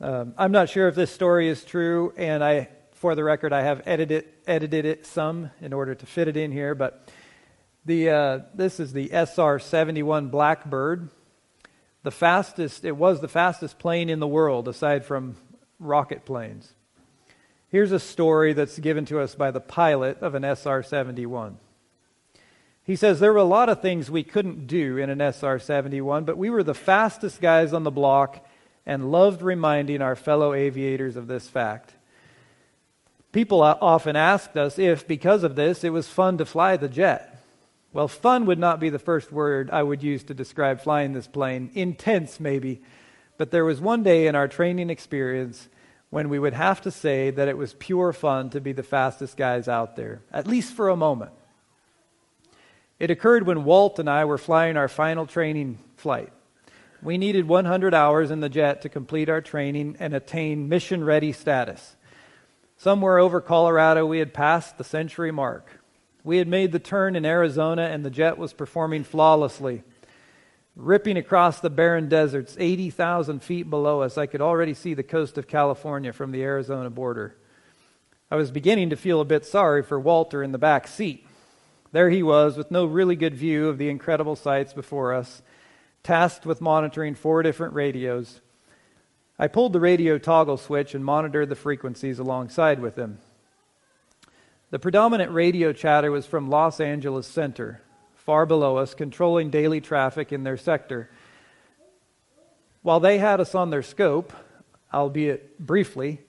um, 0.00 0.34
I'm 0.36 0.52
not 0.52 0.68
sure 0.68 0.88
if 0.88 0.94
this 0.94 1.10
story 1.10 1.48
is 1.48 1.64
true, 1.64 2.12
and 2.16 2.42
I 2.42 2.68
for 3.02 3.16
the 3.16 3.24
record, 3.24 3.52
I 3.52 3.62
have 3.62 3.82
edited, 3.84 4.26
edited 4.46 4.84
it 4.84 5.06
some 5.06 5.50
in 5.60 5.72
order 5.72 5.92
to 5.92 6.06
fit 6.06 6.28
it 6.28 6.36
in 6.36 6.52
here, 6.52 6.76
but 6.76 7.10
the, 7.84 8.10
uh, 8.10 8.38
this 8.54 8.78
is 8.78 8.92
the 8.92 9.10
SR 9.12 9.58
71 9.58 10.28
Blackbird. 10.28 11.10
The 12.04 12.12
fastest, 12.12 12.84
it 12.84 12.96
was 12.96 13.20
the 13.20 13.26
fastest 13.26 13.80
plane 13.80 14.08
in 14.08 14.20
the 14.20 14.28
world 14.28 14.68
aside 14.68 15.04
from 15.04 15.34
rocket 15.80 16.24
planes. 16.24 16.74
Here's 17.70 17.90
a 17.90 17.98
story 17.98 18.52
that's 18.52 18.78
given 18.78 19.04
to 19.06 19.18
us 19.18 19.34
by 19.34 19.50
the 19.50 19.60
pilot 19.60 20.18
of 20.20 20.36
an 20.36 20.44
SR 20.44 20.84
71. 20.84 21.58
He 22.84 22.94
says 22.94 23.18
there 23.18 23.32
were 23.32 23.40
a 23.40 23.42
lot 23.42 23.68
of 23.68 23.82
things 23.82 24.12
we 24.12 24.22
couldn't 24.22 24.68
do 24.68 24.96
in 24.96 25.10
an 25.10 25.20
SR 25.20 25.58
71, 25.58 26.22
but 26.24 26.38
we 26.38 26.50
were 26.50 26.62
the 26.62 26.72
fastest 26.72 27.40
guys 27.40 27.72
on 27.72 27.82
the 27.82 27.90
block 27.90 28.46
and 28.86 29.10
loved 29.10 29.42
reminding 29.42 30.00
our 30.00 30.14
fellow 30.14 30.54
aviators 30.54 31.16
of 31.16 31.26
this 31.26 31.48
fact. 31.48 31.94
People 33.32 33.62
often 33.62 34.14
asked 34.14 34.56
us 34.58 34.78
if, 34.78 35.08
because 35.08 35.42
of 35.42 35.56
this, 35.56 35.84
it 35.84 35.90
was 35.90 36.06
fun 36.06 36.36
to 36.38 36.44
fly 36.44 36.76
the 36.76 36.88
jet. 36.88 37.42
Well, 37.94 38.08
fun 38.08 38.46
would 38.46 38.58
not 38.58 38.78
be 38.78 38.90
the 38.90 38.98
first 38.98 39.32
word 39.32 39.70
I 39.70 39.82
would 39.82 40.02
use 40.02 40.22
to 40.24 40.34
describe 40.34 40.80
flying 40.80 41.12
this 41.12 41.26
plane. 41.26 41.70
Intense, 41.74 42.40
maybe. 42.40 42.82
But 43.38 43.50
there 43.50 43.64
was 43.64 43.80
one 43.80 44.02
day 44.02 44.26
in 44.26 44.34
our 44.34 44.48
training 44.48 44.90
experience 44.90 45.68
when 46.10 46.28
we 46.28 46.38
would 46.38 46.52
have 46.52 46.82
to 46.82 46.90
say 46.90 47.30
that 47.30 47.48
it 47.48 47.56
was 47.56 47.74
pure 47.78 48.12
fun 48.12 48.50
to 48.50 48.60
be 48.60 48.72
the 48.72 48.82
fastest 48.82 49.36
guys 49.36 49.66
out 49.66 49.96
there, 49.96 50.20
at 50.30 50.46
least 50.46 50.74
for 50.74 50.90
a 50.90 50.96
moment. 50.96 51.32
It 52.98 53.10
occurred 53.10 53.46
when 53.46 53.64
Walt 53.64 53.98
and 53.98 54.08
I 54.08 54.26
were 54.26 54.38
flying 54.38 54.76
our 54.76 54.88
final 54.88 55.26
training 55.26 55.78
flight. 55.96 56.32
We 57.02 57.18
needed 57.18 57.48
100 57.48 57.94
hours 57.94 58.30
in 58.30 58.40
the 58.40 58.50
jet 58.50 58.82
to 58.82 58.88
complete 58.88 59.28
our 59.28 59.40
training 59.40 59.96
and 59.98 60.14
attain 60.14 60.68
mission 60.68 61.02
ready 61.02 61.32
status. 61.32 61.96
Somewhere 62.82 63.18
over 63.18 63.40
Colorado, 63.40 64.04
we 64.04 64.18
had 64.18 64.34
passed 64.34 64.76
the 64.76 64.82
century 64.82 65.30
mark. 65.30 65.78
We 66.24 66.38
had 66.38 66.48
made 66.48 66.72
the 66.72 66.80
turn 66.80 67.14
in 67.14 67.24
Arizona, 67.24 67.82
and 67.82 68.04
the 68.04 68.10
jet 68.10 68.36
was 68.36 68.52
performing 68.52 69.04
flawlessly. 69.04 69.84
ripping 70.74 71.16
across 71.16 71.60
the 71.60 71.70
barren 71.70 72.08
deserts 72.08 72.56
80,000 72.58 73.40
feet 73.40 73.70
below 73.70 74.02
us. 74.02 74.18
I 74.18 74.26
could 74.26 74.40
already 74.40 74.74
see 74.74 74.94
the 74.94 75.04
coast 75.04 75.38
of 75.38 75.46
California 75.46 76.12
from 76.12 76.32
the 76.32 76.42
Arizona 76.42 76.90
border. 76.90 77.36
I 78.32 78.34
was 78.34 78.50
beginning 78.50 78.90
to 78.90 78.96
feel 78.96 79.20
a 79.20 79.24
bit 79.24 79.46
sorry 79.46 79.84
for 79.84 80.00
Walter 80.00 80.42
in 80.42 80.50
the 80.50 80.58
back 80.58 80.88
seat. 80.88 81.24
There 81.92 82.10
he 82.10 82.24
was, 82.24 82.56
with 82.56 82.72
no 82.72 82.84
really 82.84 83.14
good 83.14 83.36
view 83.36 83.68
of 83.68 83.78
the 83.78 83.90
incredible 83.90 84.34
sights 84.34 84.72
before 84.72 85.14
us, 85.14 85.40
tasked 86.02 86.46
with 86.46 86.60
monitoring 86.60 87.14
four 87.14 87.44
different 87.44 87.74
radios. 87.74 88.40
I 89.42 89.48
pulled 89.48 89.72
the 89.72 89.80
radio 89.80 90.18
toggle 90.18 90.56
switch 90.56 90.94
and 90.94 91.04
monitored 91.04 91.48
the 91.48 91.56
frequencies 91.56 92.20
alongside 92.20 92.78
with 92.78 92.94
him. 92.94 93.18
The 94.70 94.78
predominant 94.78 95.32
radio 95.32 95.72
chatter 95.72 96.12
was 96.12 96.26
from 96.26 96.48
Los 96.48 96.78
Angeles 96.78 97.26
Center, 97.26 97.82
far 98.14 98.46
below 98.46 98.76
us, 98.76 98.94
controlling 98.94 99.50
daily 99.50 99.80
traffic 99.80 100.30
in 100.30 100.44
their 100.44 100.56
sector. 100.56 101.10
While 102.82 103.00
they 103.00 103.18
had 103.18 103.40
us 103.40 103.56
on 103.56 103.70
their 103.70 103.82
scope, 103.82 104.32
albeit 104.94 105.58
briefly, 105.58 106.20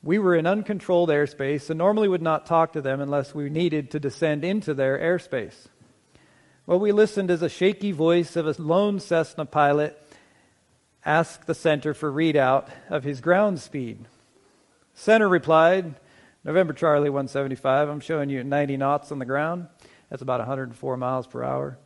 we 0.00 0.20
were 0.20 0.36
in 0.36 0.46
uncontrolled 0.46 1.08
airspace 1.08 1.68
and 1.68 1.78
normally 1.78 2.06
would 2.06 2.22
not 2.22 2.46
talk 2.46 2.74
to 2.74 2.80
them 2.80 3.00
unless 3.00 3.34
we 3.34 3.50
needed 3.50 3.90
to 3.90 3.98
descend 3.98 4.44
into 4.44 4.72
their 4.72 4.96
airspace. 4.96 5.66
What 6.66 6.78
we 6.78 6.92
listened 6.92 7.32
as 7.32 7.42
a 7.42 7.48
shaky 7.48 7.90
voice 7.90 8.36
of 8.36 8.46
a 8.46 8.62
lone 8.62 9.00
Cessna 9.00 9.46
pilot 9.46 9.98
asked 11.04 11.46
the 11.46 11.54
center 11.54 11.94
for 11.94 12.12
readout 12.12 12.68
of 12.88 13.04
his 13.04 13.20
ground 13.20 13.60
speed. 13.60 14.06
Center 14.94 15.28
replied, 15.28 15.94
November 16.44 16.72
Charlie 16.72 17.10
175, 17.10 17.88
I'm 17.88 18.00
showing 18.00 18.30
you 18.30 18.44
90 18.44 18.76
knots 18.76 19.12
on 19.12 19.18
the 19.18 19.24
ground. 19.24 19.68
That's 20.10 20.22
about 20.22 20.40
104 20.40 20.96
miles 20.96 21.26
per 21.26 21.42
hour. 21.42 21.78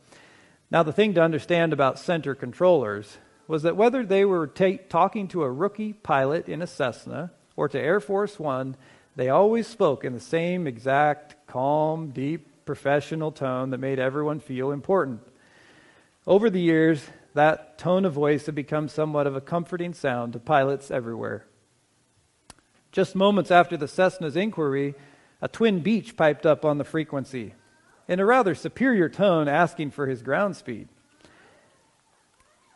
Now, 0.69 0.83
the 0.83 0.91
thing 0.91 1.13
to 1.13 1.21
understand 1.21 1.71
about 1.71 1.99
center 1.99 2.35
controllers 2.35 3.17
was 3.47 3.63
that 3.63 3.77
whether 3.77 4.05
they 4.05 4.25
were 4.25 4.47
ta- 4.47 4.83
talking 4.89 5.27
to 5.29 5.43
a 5.43 5.51
rookie 5.51 5.93
pilot 5.93 6.49
in 6.49 6.61
a 6.61 6.67
Cessna 6.67 7.31
or 7.55 7.69
to 7.69 7.79
Air 7.79 7.99
Force 7.99 8.37
One, 8.37 8.75
they 9.15 9.29
always 9.29 9.65
spoke 9.65 10.03
in 10.03 10.13
the 10.13 10.19
same 10.19 10.67
exact, 10.67 11.47
calm, 11.47 12.09
deep, 12.09 12.65
professional 12.65 13.31
tone 13.31 13.69
that 13.69 13.79
made 13.79 13.97
everyone 13.97 14.41
feel 14.41 14.71
important. 14.71 15.21
Over 16.27 16.49
the 16.49 16.59
years, 16.59 17.01
that 17.37 17.77
tone 17.77 18.03
of 18.03 18.13
voice 18.13 18.47
had 18.47 18.55
become 18.55 18.87
somewhat 18.87 19.27
of 19.27 19.35
a 19.35 19.41
comforting 19.41 19.93
sound 19.93 20.33
to 20.33 20.39
pilots 20.39 20.91
everywhere. 20.91 21.45
Just 22.91 23.15
moments 23.15 23.51
after 23.51 23.77
the 23.77 23.87
Cessna's 23.87 24.35
inquiry, 24.35 24.95
a 25.41 25.47
twin 25.47 25.79
Beech 25.81 26.17
piped 26.17 26.45
up 26.45 26.65
on 26.65 26.77
the 26.77 26.83
frequency 26.83 27.53
in 28.07 28.19
a 28.19 28.25
rather 28.25 28.55
superior 28.55 29.07
tone 29.07 29.47
asking 29.47 29.91
for 29.91 30.07
his 30.07 30.23
ground 30.23 30.55
speed. 30.55 30.87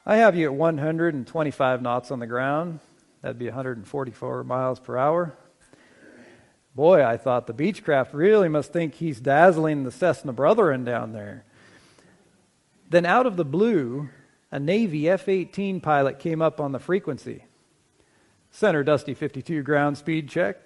I 0.05 0.17
have 0.17 0.35
you 0.35 0.45
at 0.45 0.53
125 0.53 1.81
knots 1.81 2.11
on 2.11 2.19
the 2.19 2.27
ground. 2.27 2.79
That'd 3.21 3.39
be 3.39 3.45
144 3.45 4.43
miles 4.43 4.79
per 4.79 4.97
hour. 4.97 5.35
Boy, 6.75 7.03
I 7.03 7.17
thought 7.17 7.47
the 7.47 7.53
Beechcraft 7.53 8.13
really 8.13 8.47
must 8.47 8.71
think 8.71 8.95
he's 8.95 9.19
dazzling 9.19 9.83
the 9.83 9.91
Cessna 9.91 10.33
Brethren 10.33 10.83
down 10.83 11.13
there. 11.13 11.45
Then, 12.89 13.05
out 13.05 13.25
of 13.25 13.37
the 13.37 13.45
blue, 13.45 14.09
a 14.51 14.59
Navy 14.59 15.09
F 15.09 15.27
18 15.29 15.79
pilot 15.81 16.19
came 16.19 16.41
up 16.41 16.59
on 16.59 16.71
the 16.71 16.79
frequency. 16.79 17.45
Center 18.51 18.83
Dusty 18.83 19.13
52 19.13 19.63
ground 19.63 19.97
speed 19.97 20.29
check. 20.29 20.57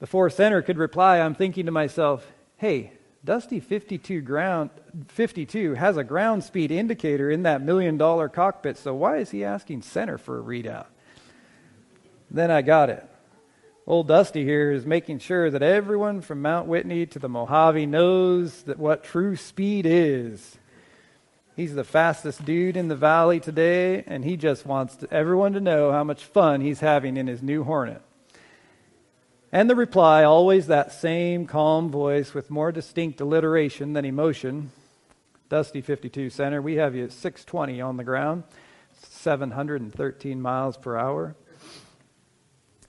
Before 0.00 0.30
Center 0.30 0.62
could 0.62 0.78
reply, 0.78 1.20
I'm 1.20 1.34
thinking 1.34 1.66
to 1.66 1.72
myself, 1.72 2.32
hey, 2.56 2.92
Dusty 3.24 3.60
52 3.60 4.20
ground 4.22 4.70
52 5.08 5.74
has 5.74 5.96
a 5.96 6.04
ground 6.04 6.44
speed 6.44 6.70
indicator 6.70 7.30
in 7.30 7.42
that 7.42 7.60
million 7.60 7.98
dollar 7.98 8.28
cockpit, 8.28 8.78
so 8.78 8.94
why 8.94 9.18
is 9.18 9.30
he 9.30 9.44
asking 9.44 9.82
center 9.82 10.16
for 10.16 10.38
a 10.38 10.42
readout? 10.42 10.86
Then 12.30 12.50
I 12.50 12.62
got 12.62 12.90
it. 12.90 13.04
Old 13.86 14.06
Dusty 14.06 14.44
here 14.44 14.70
is 14.70 14.86
making 14.86 15.18
sure 15.18 15.50
that 15.50 15.62
everyone 15.62 16.20
from 16.20 16.42
Mount 16.42 16.68
Whitney 16.68 17.06
to 17.06 17.18
the 17.18 17.28
Mojave 17.28 17.86
knows 17.86 18.62
that 18.64 18.78
what 18.78 19.02
true 19.02 19.34
speed 19.34 19.86
is. 19.86 20.57
He's 21.58 21.74
the 21.74 21.82
fastest 21.82 22.44
dude 22.44 22.76
in 22.76 22.86
the 22.86 22.94
valley 22.94 23.40
today, 23.40 24.04
and 24.06 24.24
he 24.24 24.36
just 24.36 24.64
wants 24.64 24.94
to, 24.94 25.12
everyone 25.12 25.54
to 25.54 25.60
know 25.60 25.90
how 25.90 26.04
much 26.04 26.24
fun 26.24 26.60
he's 26.60 26.78
having 26.78 27.16
in 27.16 27.26
his 27.26 27.42
new 27.42 27.64
Hornet. 27.64 28.00
And 29.50 29.68
the 29.68 29.74
reply, 29.74 30.22
always 30.22 30.68
that 30.68 30.92
same 30.92 31.46
calm 31.46 31.90
voice 31.90 32.32
with 32.32 32.48
more 32.48 32.70
distinct 32.70 33.20
alliteration 33.20 33.92
than 33.92 34.04
emotion. 34.04 34.70
Dusty 35.48 35.80
52 35.80 36.30
Center, 36.30 36.62
we 36.62 36.76
have 36.76 36.94
you 36.94 37.02
at 37.02 37.10
620 37.10 37.80
on 37.80 37.96
the 37.96 38.04
ground, 38.04 38.44
713 39.08 40.40
miles 40.40 40.76
per 40.76 40.96
hour. 40.96 41.34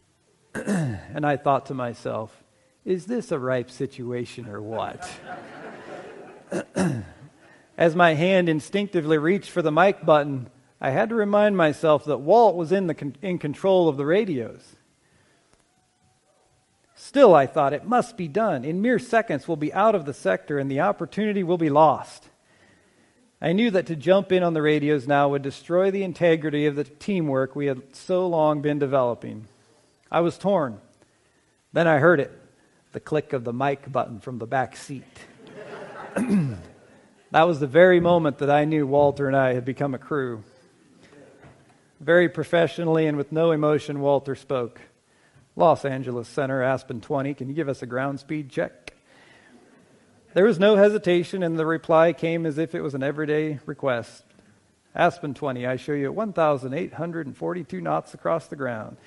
and 0.53 1.25
I 1.25 1.37
thought 1.37 1.65
to 1.65 1.73
myself, 1.73 2.43
is 2.85 3.07
this 3.07 3.31
a 3.31 3.39
ripe 3.39 3.71
situation 3.71 4.47
or 4.47 4.61
what? 4.61 5.11
As 7.79 7.95
my 7.95 8.13
hand 8.13 8.49
instinctively 8.49 9.17
reached 9.17 9.49
for 9.49 9.61
the 9.61 9.71
mic 9.71 10.05
button, 10.05 10.49
I 10.81 10.89
had 10.89 11.07
to 11.09 11.15
remind 11.15 11.55
myself 11.55 12.03
that 12.03 12.17
Walt 12.17 12.57
was 12.57 12.73
in, 12.73 12.87
the 12.87 12.93
con- 12.93 13.15
in 13.21 13.39
control 13.39 13.87
of 13.87 13.95
the 13.95 14.05
radios. 14.05 14.75
Still, 16.93 17.33
I 17.33 17.47
thought, 17.47 17.71
it 17.71 17.85
must 17.85 18.17
be 18.17 18.27
done. 18.27 18.65
In 18.65 18.81
mere 18.81 18.99
seconds, 18.99 19.47
we'll 19.47 19.55
be 19.55 19.71
out 19.71 19.95
of 19.95 20.03
the 20.03 20.13
sector 20.13 20.59
and 20.59 20.69
the 20.69 20.81
opportunity 20.81 21.41
will 21.41 21.57
be 21.57 21.69
lost. 21.69 22.27
I 23.41 23.53
knew 23.53 23.71
that 23.71 23.85
to 23.85 23.95
jump 23.95 24.33
in 24.33 24.43
on 24.43 24.53
the 24.53 24.61
radios 24.61 25.07
now 25.07 25.29
would 25.29 25.41
destroy 25.41 25.89
the 25.89 26.03
integrity 26.03 26.65
of 26.65 26.75
the 26.75 26.83
teamwork 26.83 27.55
we 27.55 27.67
had 27.67 27.95
so 27.95 28.27
long 28.27 28.61
been 28.61 28.77
developing. 28.77 29.47
I 30.11 30.19
was 30.19 30.37
torn. 30.37 30.81
Then 31.71 31.87
I 31.87 31.99
heard 31.99 32.19
it 32.19 32.37
the 32.91 32.99
click 32.99 33.31
of 33.31 33.45
the 33.45 33.53
mic 33.53 33.89
button 33.89 34.19
from 34.19 34.37
the 34.37 34.47
back 34.47 34.75
seat. 34.75 35.05
that 37.31 37.43
was 37.43 37.59
the 37.59 37.67
very 37.67 37.99
moment 37.99 38.39
that 38.39 38.49
I 38.49 38.65
knew 38.65 38.87
Walter 38.87 39.27
and 39.27 39.35
I 39.35 39.53
had 39.53 39.65
become 39.65 39.93
a 39.93 39.99
crew. 39.99 40.43
Very 41.99 42.29
professionally 42.29 43.05
and 43.07 43.17
with 43.17 43.31
no 43.31 43.51
emotion, 43.51 43.99
Walter 43.99 44.35
spoke. 44.35 44.81
Los 45.55 45.83
Angeles 45.83 46.27
Center, 46.27 46.63
Aspen 46.63 47.01
20. 47.01 47.33
Can 47.33 47.49
you 47.49 47.53
give 47.53 47.67
us 47.67 47.81
a 47.81 47.85
ground 47.85 48.19
speed 48.19 48.49
check? 48.49 48.93
There 50.33 50.45
was 50.45 50.59
no 50.59 50.75
hesitation, 50.75 51.43
and 51.43 51.57
the 51.57 51.65
reply 51.65 52.13
came 52.13 52.45
as 52.45 52.57
if 52.57 52.75
it 52.75 52.81
was 52.81 52.93
an 52.93 53.03
everyday 53.03 53.59
request. 53.65 54.23
Aspen 54.95 55.33
20, 55.33 55.65
I 55.65 55.75
show 55.75 55.93
you 55.93 56.05
at 56.05 56.15
1,842 56.15 57.81
knots 57.81 58.13
across 58.13 58.47
the 58.47 58.55
ground. 58.55 58.97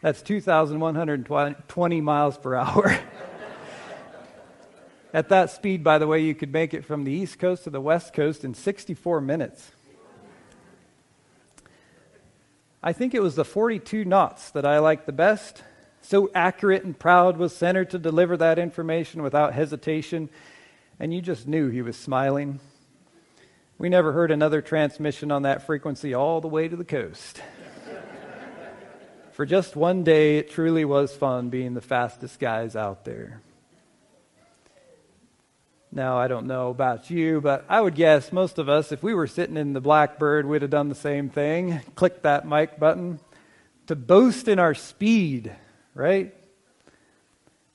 That's 0.00 0.22
2,120 0.22 2.00
miles 2.00 2.38
per 2.38 2.54
hour. 2.54 2.98
At 5.18 5.30
that 5.30 5.50
speed, 5.50 5.82
by 5.82 5.98
the 5.98 6.06
way, 6.06 6.20
you 6.20 6.32
could 6.32 6.52
make 6.52 6.72
it 6.72 6.84
from 6.84 7.02
the 7.02 7.10
East 7.10 7.40
Coast 7.40 7.64
to 7.64 7.70
the 7.70 7.80
West 7.80 8.12
Coast 8.12 8.44
in 8.44 8.54
64 8.54 9.20
minutes. 9.20 9.72
I 12.84 12.92
think 12.92 13.14
it 13.14 13.20
was 13.20 13.34
the 13.34 13.44
42 13.44 14.04
knots 14.04 14.52
that 14.52 14.64
I 14.64 14.78
liked 14.78 15.06
the 15.06 15.12
best 15.12 15.64
so 16.02 16.30
accurate 16.36 16.84
and 16.84 16.96
proud 16.96 17.36
was 17.36 17.52
Center 17.52 17.84
to 17.86 17.98
deliver 17.98 18.36
that 18.36 18.60
information 18.60 19.24
without 19.24 19.54
hesitation, 19.54 20.28
and 21.00 21.12
you 21.12 21.20
just 21.20 21.48
knew 21.48 21.68
he 21.68 21.82
was 21.82 21.96
smiling. 21.96 22.60
We 23.76 23.88
never 23.88 24.12
heard 24.12 24.30
another 24.30 24.62
transmission 24.62 25.32
on 25.32 25.42
that 25.42 25.66
frequency 25.66 26.14
all 26.14 26.40
the 26.40 26.46
way 26.46 26.68
to 26.68 26.76
the 26.76 26.84
coast. 26.84 27.42
For 29.32 29.44
just 29.44 29.74
one 29.74 30.04
day, 30.04 30.38
it 30.38 30.48
truly 30.48 30.84
was 30.84 31.12
fun 31.12 31.48
being 31.48 31.74
the 31.74 31.80
fastest 31.80 32.38
guys 32.38 32.76
out 32.76 33.04
there. 33.04 33.42
Now, 35.90 36.18
I 36.18 36.28
don't 36.28 36.46
know 36.46 36.70
about 36.70 37.10
you, 37.10 37.40
but 37.40 37.64
I 37.68 37.80
would 37.80 37.94
guess 37.94 38.32
most 38.32 38.58
of 38.58 38.68
us, 38.68 38.92
if 38.92 39.02
we 39.02 39.14
were 39.14 39.26
sitting 39.26 39.56
in 39.56 39.72
the 39.72 39.80
Blackbird, 39.80 40.46
we'd 40.46 40.62
have 40.62 40.70
done 40.70 40.88
the 40.88 40.94
same 40.94 41.30
thing. 41.30 41.80
Click 41.94 42.22
that 42.22 42.46
mic 42.46 42.78
button 42.78 43.20
to 43.86 43.96
boast 43.96 44.48
in 44.48 44.58
our 44.58 44.74
speed 44.74 45.52
right? 45.98 46.32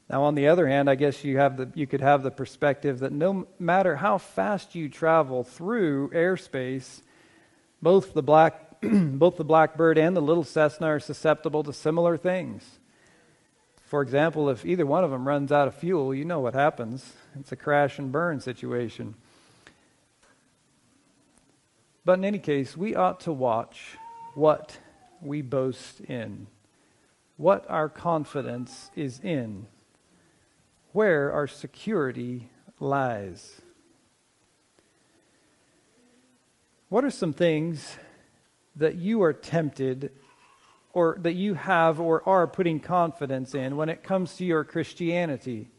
Now, 0.09 0.23
on 0.23 0.35
the 0.35 0.47
other 0.47 0.67
hand, 0.67 0.89
I 0.89 0.95
guess 0.95 1.23
you, 1.23 1.37
have 1.37 1.57
the, 1.57 1.69
you 1.75 1.85
could 1.85 2.01
have 2.01 2.23
the 2.23 2.31
perspective 2.31 2.99
that 2.99 3.11
no 3.11 3.47
matter 3.59 3.97
how 3.97 4.17
fast 4.17 4.75
you 4.75 4.89
travel 4.89 5.43
through 5.43 6.09
airspace, 6.11 7.01
both 7.81 8.13
the, 8.13 8.23
black, 8.23 8.81
both 8.81 9.37
the 9.37 9.43
Blackbird 9.43 9.97
and 9.97 10.15
the 10.15 10.21
little 10.21 10.43
Cessna 10.43 10.87
are 10.87 10.99
susceptible 10.99 11.63
to 11.63 11.73
similar 11.73 12.15
things. 12.15 12.79
For 13.93 14.01
example, 14.01 14.49
if 14.49 14.65
either 14.65 14.87
one 14.87 15.03
of 15.03 15.11
them 15.11 15.27
runs 15.27 15.51
out 15.51 15.67
of 15.67 15.75
fuel, 15.75 16.15
you 16.15 16.25
know 16.25 16.39
what 16.39 16.55
happens. 16.55 17.13
It's 17.39 17.51
a 17.51 17.55
crash 17.55 17.99
and 17.99 18.11
burn 18.11 18.39
situation. 18.39 19.13
But 22.03 22.17
in 22.17 22.25
any 22.25 22.39
case, 22.39 22.75
we 22.75 22.95
ought 22.95 23.19
to 23.19 23.31
watch 23.31 23.99
what 24.33 24.79
we 25.21 25.43
boast 25.43 25.99
in 25.99 26.47
what 27.37 27.69
our 27.69 27.87
confidence 27.87 28.89
is 28.95 29.19
in, 29.19 29.67
where 30.91 31.31
our 31.31 31.45
security 31.45 32.49
lies. 32.79 33.61
What 36.89 37.05
are 37.05 37.11
some 37.11 37.33
things 37.33 37.95
that 38.75 38.95
you 38.95 39.21
are 39.21 39.33
tempted 39.33 40.11
or 40.93 41.17
that 41.21 41.33
you 41.33 41.55
have 41.55 41.99
or 41.99 42.27
are 42.27 42.47
putting 42.47 42.79
confidence 42.79 43.53
in 43.55 43.75
when 43.75 43.89
it 43.89 44.03
comes 44.03 44.35
to 44.37 44.45
your 44.45 44.63
Christianity? 44.63 45.69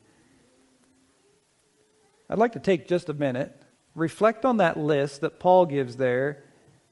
I'd 2.29 2.39
like 2.39 2.53
to 2.53 2.61
take 2.61 2.89
just 2.89 3.09
a 3.09 3.15
minute, 3.15 3.63
reflect 3.95 4.45
on 4.45 4.57
that 4.57 4.77
list 4.77 5.21
that 5.21 5.39
Paul 5.39 5.67
gives 5.67 5.97
there, 5.97 6.45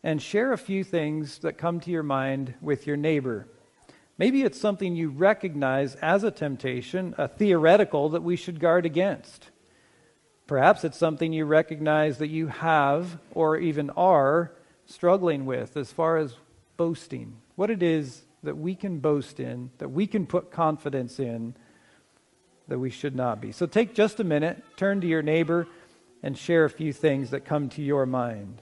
and 0.02 0.22
share 0.22 0.52
a 0.52 0.58
few 0.58 0.84
things 0.84 1.38
that 1.38 1.58
come 1.58 1.80
to 1.80 1.90
your 1.90 2.02
mind 2.02 2.54
with 2.60 2.86
your 2.86 2.96
neighbor. 2.96 3.48
Maybe 4.18 4.42
it's 4.42 4.60
something 4.60 4.94
you 4.94 5.10
recognize 5.10 5.94
as 5.96 6.22
a 6.22 6.30
temptation, 6.30 7.14
a 7.18 7.28
theoretical 7.28 8.10
that 8.10 8.22
we 8.22 8.36
should 8.36 8.60
guard 8.60 8.86
against. 8.86 9.50
Perhaps 10.46 10.84
it's 10.84 10.98
something 10.98 11.32
you 11.32 11.44
recognize 11.44 12.18
that 12.18 12.28
you 12.28 12.48
have 12.48 13.18
or 13.32 13.56
even 13.56 13.90
are 13.90 14.52
struggling 14.86 15.46
with 15.46 15.76
as 15.76 15.92
far 15.92 16.18
as 16.18 16.36
boasting. 16.76 17.41
What 17.62 17.70
it 17.70 17.84
is 17.84 18.22
that 18.42 18.56
we 18.56 18.74
can 18.74 18.98
boast 18.98 19.38
in, 19.38 19.70
that 19.78 19.88
we 19.88 20.08
can 20.08 20.26
put 20.26 20.50
confidence 20.50 21.20
in, 21.20 21.54
that 22.66 22.80
we 22.80 22.90
should 22.90 23.14
not 23.14 23.40
be. 23.40 23.52
So 23.52 23.66
take 23.66 23.94
just 23.94 24.18
a 24.18 24.24
minute, 24.24 24.60
turn 24.76 25.00
to 25.00 25.06
your 25.06 25.22
neighbor, 25.22 25.68
and 26.24 26.36
share 26.36 26.64
a 26.64 26.70
few 26.70 26.92
things 26.92 27.30
that 27.30 27.44
come 27.44 27.68
to 27.68 27.80
your 27.80 28.04
mind. 28.04 28.60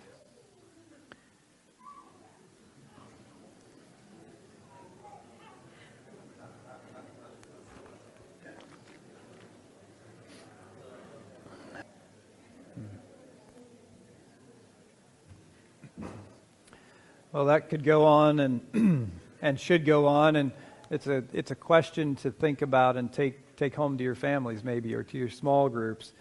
Well, 17.40 17.46
that 17.46 17.70
could 17.70 17.84
go 17.84 18.04
on 18.04 18.38
and 18.38 19.10
and 19.40 19.58
should 19.58 19.86
go 19.86 20.04
on, 20.04 20.36
and 20.36 20.52
it's 20.90 21.06
a 21.06 21.24
it's 21.32 21.50
a 21.50 21.54
question 21.54 22.16
to 22.16 22.30
think 22.30 22.60
about 22.60 22.98
and 22.98 23.10
take 23.10 23.56
take 23.56 23.74
home 23.74 23.96
to 23.96 24.04
your 24.04 24.14
families 24.14 24.62
maybe 24.62 24.94
or 24.94 25.04
to 25.04 25.16
your 25.16 25.30
small 25.30 25.70
groups. 25.70 26.12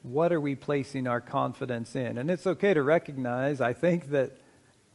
What 0.00 0.32
are 0.32 0.40
we 0.40 0.54
placing 0.54 1.06
our 1.06 1.20
confidence 1.20 1.94
in? 1.94 2.16
And 2.16 2.30
it's 2.30 2.46
okay 2.46 2.72
to 2.72 2.82
recognize, 2.82 3.60
I 3.60 3.74
think, 3.74 4.08
that 4.08 4.38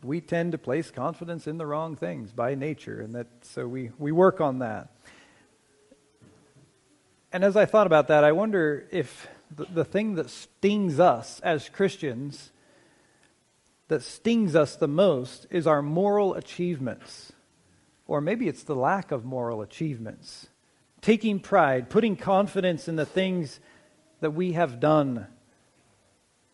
we 0.02 0.20
tend 0.20 0.54
to 0.54 0.58
place 0.58 0.90
confidence 0.90 1.46
in 1.46 1.60
the 1.60 1.68
wrong 1.68 1.96
things 1.96 2.32
by 2.32 2.56
nature, 2.56 3.00
and 3.00 3.14
that 3.14 3.28
so 3.44 3.68
we, 3.68 3.92
we 4.00 4.12
work 4.12 4.42
on 4.42 4.58
that. 4.60 4.96
And 7.32 7.44
as 7.44 7.56
I 7.56 7.66
thought 7.66 7.86
about 7.86 8.08
that, 8.08 8.24
I 8.24 8.32
wonder 8.32 8.88
if 8.90 9.28
the, 9.56 9.66
the 9.66 9.86
thing 9.86 10.16
that 10.16 10.32
stings 10.32 11.00
us 11.00 11.40
as 11.42 11.70
Christians 11.70 12.50
that 13.88 14.02
stings 14.02 14.56
us 14.56 14.76
the 14.76 14.88
most 14.88 15.48
is 15.50 15.68
our 15.68 15.82
moral 15.82 16.34
achievements. 16.36 17.34
Or 18.08 18.22
maybe 18.22 18.48
it's 18.48 18.64
the 18.64 18.76
lack 18.76 19.12
of 19.12 19.26
moral 19.26 19.62
achievements. 19.62 20.48
Taking 21.02 21.40
pride, 21.40 21.90
putting 21.90 22.16
confidence 22.16 22.88
in 22.88 22.96
the 22.96 23.06
things 23.06 23.60
that 24.22 24.32
we 24.32 24.54
have 24.54 24.80
done, 24.80 25.28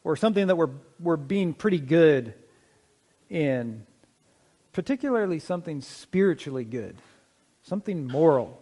or 0.03 0.15
something 0.15 0.47
that 0.47 0.55
we're, 0.55 0.71
we're 0.99 1.17
being 1.17 1.53
pretty 1.53 1.79
good 1.79 2.33
in, 3.29 3.85
particularly 4.73 5.37
something 5.37 5.81
spiritually 5.81 6.63
good, 6.63 6.97
something 7.61 8.07
moral. 8.07 8.59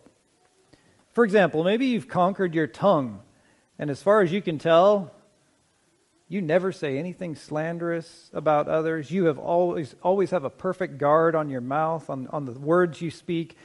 For 1.14 1.24
example, 1.24 1.64
maybe 1.64 1.86
you've 1.86 2.10
conquered 2.10 2.54
your 2.54 2.68
tongue, 2.68 3.22
and 3.80 3.90
as 3.90 4.04
far 4.04 4.22
as 4.22 4.32
you 4.32 4.42
can 4.42 4.58
tell, 4.58 5.14
you 6.30 6.42
never 6.42 6.72
say 6.72 6.98
anything 6.98 7.36
slanderous 7.36 8.30
about 8.34 8.68
others. 8.68 9.10
You 9.10 9.26
have 9.26 9.40
always, 9.40 9.96
always 10.04 10.32
have 10.32 10.44
a 10.44 10.50
perfect 10.50 10.98
guard 10.98 11.36
on 11.36 11.50
your 11.50 11.62
mouth, 11.62 12.10
on, 12.10 12.28
on 12.28 12.46
the 12.46 12.52
words 12.52 13.02
you 13.02 13.12
speak. 13.12 13.56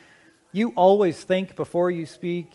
You 0.52 0.72
always 0.76 1.22
think 1.22 1.56
before 1.56 1.90
you 1.90 2.06
speak. 2.06 2.50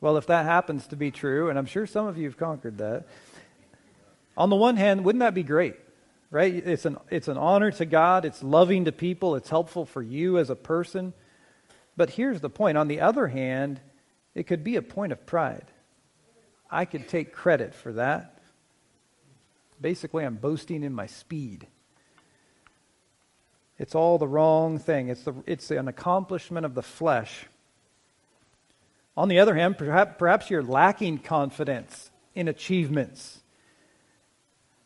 Well, 0.00 0.16
if 0.16 0.26
that 0.26 0.44
happens 0.44 0.86
to 0.88 0.96
be 0.96 1.10
true, 1.10 1.50
and 1.50 1.58
I'm 1.58 1.66
sure 1.66 1.86
some 1.86 2.06
of 2.06 2.16
you 2.16 2.26
have 2.26 2.36
conquered 2.36 2.78
that, 2.78 3.06
on 4.36 4.50
the 4.50 4.56
one 4.56 4.76
hand, 4.76 5.04
wouldn't 5.04 5.20
that 5.20 5.34
be 5.34 5.42
great? 5.42 5.74
Right? 6.30 6.54
It's 6.54 6.84
an, 6.84 6.98
it's 7.10 7.28
an 7.28 7.38
honor 7.38 7.70
to 7.72 7.86
God, 7.86 8.24
it's 8.24 8.42
loving 8.42 8.84
to 8.84 8.92
people, 8.92 9.34
it's 9.34 9.48
helpful 9.48 9.86
for 9.86 10.02
you 10.02 10.38
as 10.38 10.50
a 10.50 10.56
person. 10.56 11.14
But 11.96 12.10
here's 12.10 12.40
the 12.40 12.50
point 12.50 12.78
on 12.78 12.88
the 12.88 13.00
other 13.00 13.26
hand, 13.26 13.80
it 14.34 14.46
could 14.46 14.62
be 14.62 14.76
a 14.76 14.82
point 14.82 15.12
of 15.12 15.26
pride. 15.26 15.64
I 16.70 16.84
could 16.84 17.08
take 17.08 17.32
credit 17.32 17.74
for 17.74 17.94
that. 17.94 18.35
Basically, 19.80 20.24
I'm 20.24 20.36
boasting 20.36 20.82
in 20.82 20.92
my 20.92 21.06
speed. 21.06 21.66
It's 23.78 23.94
all 23.94 24.18
the 24.18 24.28
wrong 24.28 24.78
thing. 24.78 25.08
It's, 25.08 25.22
the, 25.22 25.34
it's 25.46 25.70
an 25.70 25.88
accomplishment 25.88 26.64
of 26.64 26.74
the 26.74 26.82
flesh. 26.82 27.46
On 29.16 29.28
the 29.28 29.38
other 29.38 29.54
hand, 29.54 29.76
perhaps, 29.78 30.14
perhaps 30.18 30.50
you're 30.50 30.62
lacking 30.62 31.18
confidence 31.18 32.10
in 32.34 32.48
achievements. 32.48 33.40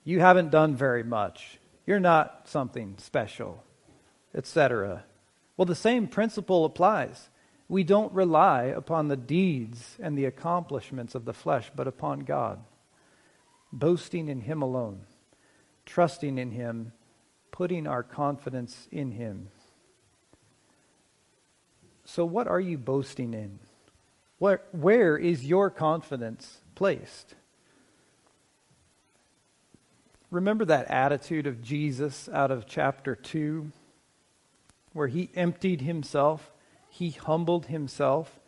You 0.04 0.20
haven't 0.20 0.50
done 0.50 0.74
very 0.74 1.04
much. 1.04 1.58
You're 1.86 2.00
not 2.00 2.48
something 2.48 2.96
special, 2.98 3.62
etc. 4.34 5.04
Well, 5.56 5.66
the 5.66 5.74
same 5.74 6.08
principle 6.08 6.64
applies. 6.64 7.28
We 7.68 7.84
don't 7.84 8.12
rely 8.12 8.64
upon 8.64 9.06
the 9.08 9.16
deeds 9.16 9.96
and 10.00 10.18
the 10.18 10.24
accomplishments 10.24 11.14
of 11.14 11.24
the 11.24 11.34
flesh, 11.34 11.70
but 11.74 11.86
upon 11.86 12.20
God 12.20 12.60
boasting 13.72 14.28
in 14.28 14.40
Him 14.42 14.62
alone, 14.62 15.00
trusting 15.86 16.38
in 16.38 16.50
Him, 16.50 16.92
putting 17.50 17.86
our 17.86 18.02
confidence 18.02 18.88
in 18.90 19.12
Him. 19.12 19.48
So, 22.04 22.24
what 22.24 22.48
are 22.48 22.60
you 22.60 22.76
boasting 22.76 23.34
in? 23.34 23.60
Where, 24.38 24.62
where 24.72 25.16
is 25.16 25.44
your 25.44 25.70
confidence 25.70 26.58
placed? 26.74 27.34
Remember 30.30 30.64
that 30.64 30.90
attitude 30.90 31.46
of 31.46 31.62
Jesus 31.62 32.28
out 32.32 32.50
of 32.50 32.66
chapter 32.66 33.14
2, 33.14 33.70
where 34.92 35.08
he 35.08 35.30
emptied 35.34 35.82
himself, 35.82 36.52
he 36.88 37.10
humbled 37.10 37.66
himself, 37.66 38.39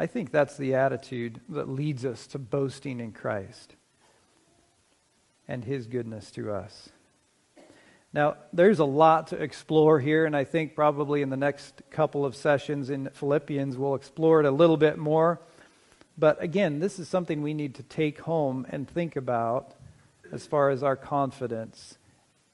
I 0.00 0.06
think 0.06 0.32
that's 0.32 0.56
the 0.56 0.76
attitude 0.76 1.42
that 1.50 1.68
leads 1.68 2.06
us 2.06 2.26
to 2.28 2.38
boasting 2.38 3.00
in 3.00 3.12
Christ 3.12 3.74
and 5.46 5.62
his 5.62 5.86
goodness 5.86 6.30
to 6.30 6.52
us. 6.52 6.88
Now, 8.10 8.36
there's 8.50 8.78
a 8.78 8.86
lot 8.86 9.26
to 9.26 9.36
explore 9.36 10.00
here, 10.00 10.24
and 10.24 10.34
I 10.34 10.44
think 10.44 10.74
probably 10.74 11.20
in 11.20 11.28
the 11.28 11.36
next 11.36 11.82
couple 11.90 12.24
of 12.24 12.34
sessions 12.34 12.88
in 12.88 13.10
Philippians 13.10 13.76
we'll 13.76 13.94
explore 13.94 14.40
it 14.40 14.46
a 14.46 14.50
little 14.50 14.78
bit 14.78 14.96
more. 14.96 15.38
But 16.16 16.42
again, 16.42 16.78
this 16.78 16.98
is 16.98 17.06
something 17.06 17.42
we 17.42 17.52
need 17.52 17.74
to 17.74 17.82
take 17.82 18.20
home 18.20 18.66
and 18.70 18.88
think 18.88 19.16
about 19.16 19.74
as 20.32 20.46
far 20.46 20.70
as 20.70 20.82
our 20.82 20.96
confidence 20.96 21.98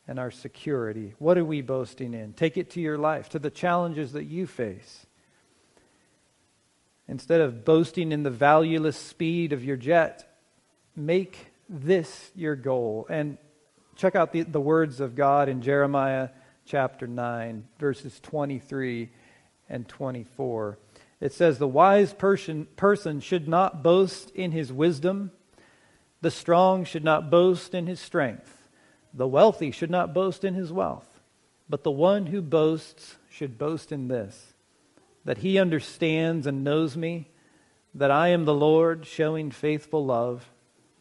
and 0.08 0.18
our 0.18 0.32
security. 0.32 1.14
What 1.20 1.38
are 1.38 1.44
we 1.44 1.62
boasting 1.62 2.12
in? 2.12 2.32
Take 2.32 2.56
it 2.56 2.70
to 2.70 2.80
your 2.80 2.98
life, 2.98 3.28
to 3.28 3.38
the 3.38 3.50
challenges 3.50 4.14
that 4.14 4.24
you 4.24 4.48
face. 4.48 5.05
Instead 7.08 7.40
of 7.40 7.64
boasting 7.64 8.10
in 8.10 8.22
the 8.22 8.30
valueless 8.30 8.96
speed 8.96 9.52
of 9.52 9.64
your 9.64 9.76
jet, 9.76 10.28
make 10.96 11.52
this 11.68 12.30
your 12.34 12.56
goal. 12.56 13.06
And 13.08 13.38
check 13.94 14.16
out 14.16 14.32
the, 14.32 14.42
the 14.42 14.60
words 14.60 15.00
of 15.00 15.14
God 15.14 15.48
in 15.48 15.62
Jeremiah 15.62 16.30
chapter 16.64 17.06
9, 17.06 17.64
verses 17.78 18.18
23 18.20 19.10
and 19.68 19.88
24. 19.88 20.78
It 21.20 21.32
says, 21.32 21.58
The 21.58 21.68
wise 21.68 22.12
person, 22.12 22.66
person 22.76 23.20
should 23.20 23.48
not 23.48 23.82
boast 23.82 24.30
in 24.30 24.50
his 24.50 24.72
wisdom, 24.72 25.30
the 26.20 26.30
strong 26.30 26.84
should 26.84 27.04
not 27.04 27.30
boast 27.30 27.72
in 27.72 27.86
his 27.86 28.00
strength, 28.00 28.68
the 29.14 29.28
wealthy 29.28 29.70
should 29.70 29.90
not 29.90 30.12
boast 30.12 30.44
in 30.44 30.54
his 30.54 30.72
wealth, 30.72 31.20
but 31.68 31.84
the 31.84 31.90
one 31.90 32.26
who 32.26 32.42
boasts 32.42 33.16
should 33.30 33.58
boast 33.58 33.92
in 33.92 34.08
this 34.08 34.54
that 35.26 35.38
he 35.38 35.58
understands 35.58 36.46
and 36.46 36.62
knows 36.62 36.96
me, 36.96 37.28
that 37.94 38.12
I 38.12 38.28
am 38.28 38.44
the 38.44 38.54
Lord, 38.54 39.04
showing 39.06 39.50
faithful 39.50 40.06
love, 40.06 40.48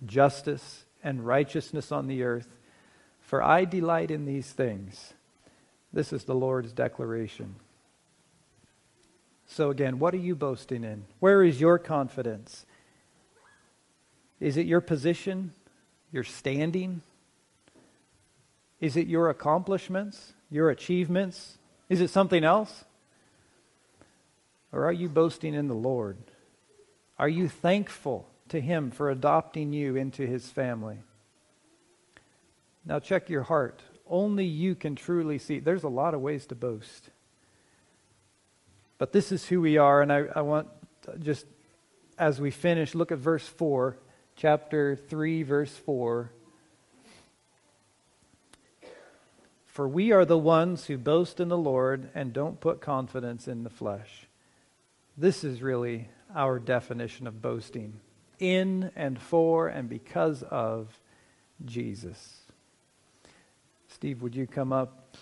justice, 0.03 0.85
and 1.03 1.25
righteousness 1.25 1.91
on 1.91 2.07
the 2.07 2.23
earth. 2.23 2.57
For 3.21 3.43
I 3.43 3.65
delight 3.65 4.09
in 4.09 4.25
these 4.25 4.51
things. 4.51 5.13
This 5.93 6.11
is 6.11 6.23
the 6.23 6.33
Lord's 6.33 6.73
declaration. 6.73 7.55
So, 9.45 9.69
again, 9.69 9.99
what 9.99 10.15
are 10.15 10.17
you 10.17 10.35
boasting 10.35 10.83
in? 10.83 11.05
Where 11.19 11.43
is 11.43 11.61
your 11.61 11.77
confidence? 11.77 12.65
Is 14.39 14.57
it 14.57 14.65
your 14.65 14.81
position, 14.81 15.51
your 16.11 16.23
standing? 16.23 17.03
Is 18.81 18.97
it 18.97 19.05
your 19.05 19.29
accomplishments, 19.29 20.33
your 20.49 20.71
achievements? 20.71 21.59
Is 21.89 22.01
it 22.01 22.09
something 22.09 22.43
else? 22.43 22.85
Or 24.75 24.83
are 24.83 24.93
you 24.93 25.07
boasting 25.07 25.53
in 25.53 25.69
the 25.69 25.73
Lord? 25.73 26.17
Are 27.17 27.29
you 27.29 27.47
thankful 27.47 28.27
to 28.49 28.59
Him 28.59 28.91
for 28.91 29.09
adopting 29.09 29.71
you 29.71 29.95
into 29.95 30.27
His 30.27 30.49
family? 30.49 30.97
Now 32.85 32.99
check 32.99 33.29
your 33.29 33.43
heart. 33.43 33.81
Only 34.05 34.43
you 34.43 34.75
can 34.75 34.95
truly 34.95 35.39
see. 35.39 35.59
There's 35.59 35.83
a 35.83 35.89
lot 35.89 36.13
of 36.13 36.19
ways 36.19 36.45
to 36.47 36.55
boast. 36.55 37.09
But 38.97 39.13
this 39.13 39.31
is 39.31 39.45
who 39.45 39.61
we 39.61 39.77
are, 39.77 40.01
and 40.01 40.11
I, 40.11 40.25
I 40.35 40.41
want 40.41 40.67
just 41.21 41.45
as 42.17 42.41
we 42.41 42.51
finish, 42.51 42.93
look 42.93 43.13
at 43.13 43.17
verse 43.17 43.47
4, 43.47 43.97
chapter 44.35 44.97
3, 44.97 45.43
verse 45.43 45.71
4. 45.71 46.31
For 49.67 49.87
we 49.87 50.11
are 50.11 50.25
the 50.25 50.37
ones 50.37 50.85
who 50.87 50.97
boast 50.97 51.39
in 51.39 51.47
the 51.47 51.57
Lord 51.57 52.09
and 52.13 52.33
don't 52.33 52.59
put 52.59 52.81
confidence 52.81 53.47
in 53.47 53.63
the 53.63 53.69
flesh. 53.69 54.27
This 55.17 55.45
is 55.45 55.61
really 55.61 56.09
our 56.35 56.59
definition 56.59 57.25
of 57.25 57.41
boasting 57.41 58.01
in 58.37 58.91
and 58.97 59.17
for 59.17 59.69
and 59.69 59.87
because 59.87 60.43
of 60.43 60.99
Jesus. 61.63 62.41
Steve, 63.87 64.21
would 64.21 64.35
you 64.35 64.45
come 64.45 64.73
up? 64.73 65.15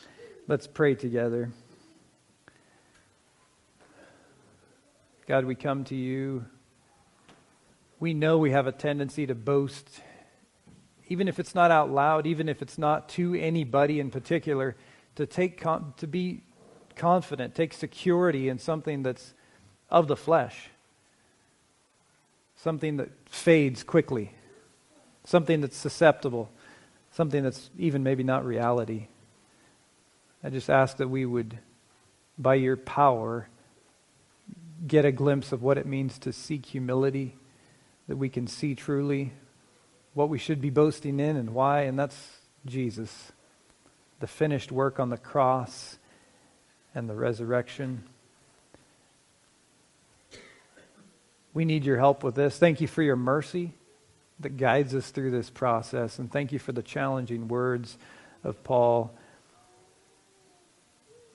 Let's 0.47 0.65
pray 0.65 0.95
together. 0.95 1.51
God, 5.27 5.45
we 5.45 5.53
come 5.53 5.83
to 5.85 5.95
you. 5.95 6.45
We 7.99 8.15
know 8.15 8.39
we 8.39 8.49
have 8.49 8.65
a 8.65 8.71
tendency 8.71 9.27
to 9.27 9.35
boast, 9.35 10.01
even 11.07 11.27
if 11.27 11.37
it's 11.37 11.53
not 11.53 11.69
out 11.69 11.91
loud, 11.91 12.25
even 12.25 12.49
if 12.49 12.63
it's 12.63 12.79
not 12.79 13.09
to 13.09 13.35
anybody 13.35 13.99
in 13.99 14.09
particular, 14.09 14.75
to 15.17 15.27
take 15.27 15.63
to 15.97 16.07
be 16.07 16.41
confident, 16.95 17.53
take 17.53 17.73
security 17.73 18.49
in 18.49 18.57
something 18.57 19.03
that's 19.03 19.35
of 19.93 20.07
the 20.07 20.17
flesh, 20.17 20.69
something 22.57 22.97
that 22.97 23.09
fades 23.29 23.83
quickly, 23.83 24.31
something 25.23 25.61
that's 25.61 25.77
susceptible, 25.77 26.49
something 27.11 27.43
that's 27.43 27.69
even 27.77 28.01
maybe 28.01 28.23
not 28.23 28.43
reality. 28.43 29.07
I 30.43 30.49
just 30.49 30.69
ask 30.69 30.97
that 30.97 31.09
we 31.09 31.27
would, 31.27 31.59
by 32.39 32.55
your 32.55 32.75
power, 32.75 33.47
get 34.85 35.05
a 35.05 35.11
glimpse 35.11 35.51
of 35.51 35.61
what 35.61 35.77
it 35.77 35.85
means 35.85 36.17
to 36.19 36.33
seek 36.33 36.65
humility, 36.65 37.35
that 38.07 38.17
we 38.17 38.29
can 38.29 38.47
see 38.47 38.73
truly 38.73 39.31
what 40.15 40.27
we 40.27 40.39
should 40.39 40.59
be 40.59 40.71
boasting 40.71 41.19
in 41.19 41.37
and 41.37 41.51
why, 41.51 41.81
and 41.81 41.97
that's 41.97 42.39
Jesus, 42.65 43.31
the 44.19 44.27
finished 44.27 44.71
work 44.71 44.99
on 44.99 45.09
the 45.09 45.17
cross 45.17 45.97
and 46.95 47.07
the 47.07 47.15
resurrection. 47.15 48.03
We 51.53 51.65
need 51.65 51.85
your 51.85 51.97
help 51.97 52.23
with 52.23 52.35
this. 52.35 52.57
Thank 52.57 52.81
you 52.81 52.87
for 52.87 53.01
your 53.03 53.15
mercy 53.15 53.73
that 54.39 54.57
guides 54.57 54.95
us 54.95 55.11
through 55.11 55.31
this 55.31 55.49
process, 55.49 56.19
and 56.19 56.31
thank 56.31 56.51
you 56.51 56.59
for 56.59 56.71
the 56.71 56.81
challenging 56.81 57.47
words 57.47 57.97
of 58.43 58.63
Paul. 58.63 59.13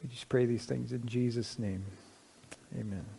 We 0.03 0.09
just 0.09 0.29
pray 0.29 0.47
these 0.47 0.64
things 0.64 0.93
in 0.93 1.07
Jesus' 1.07 1.59
name. 1.59 1.85
Amen. 2.79 3.18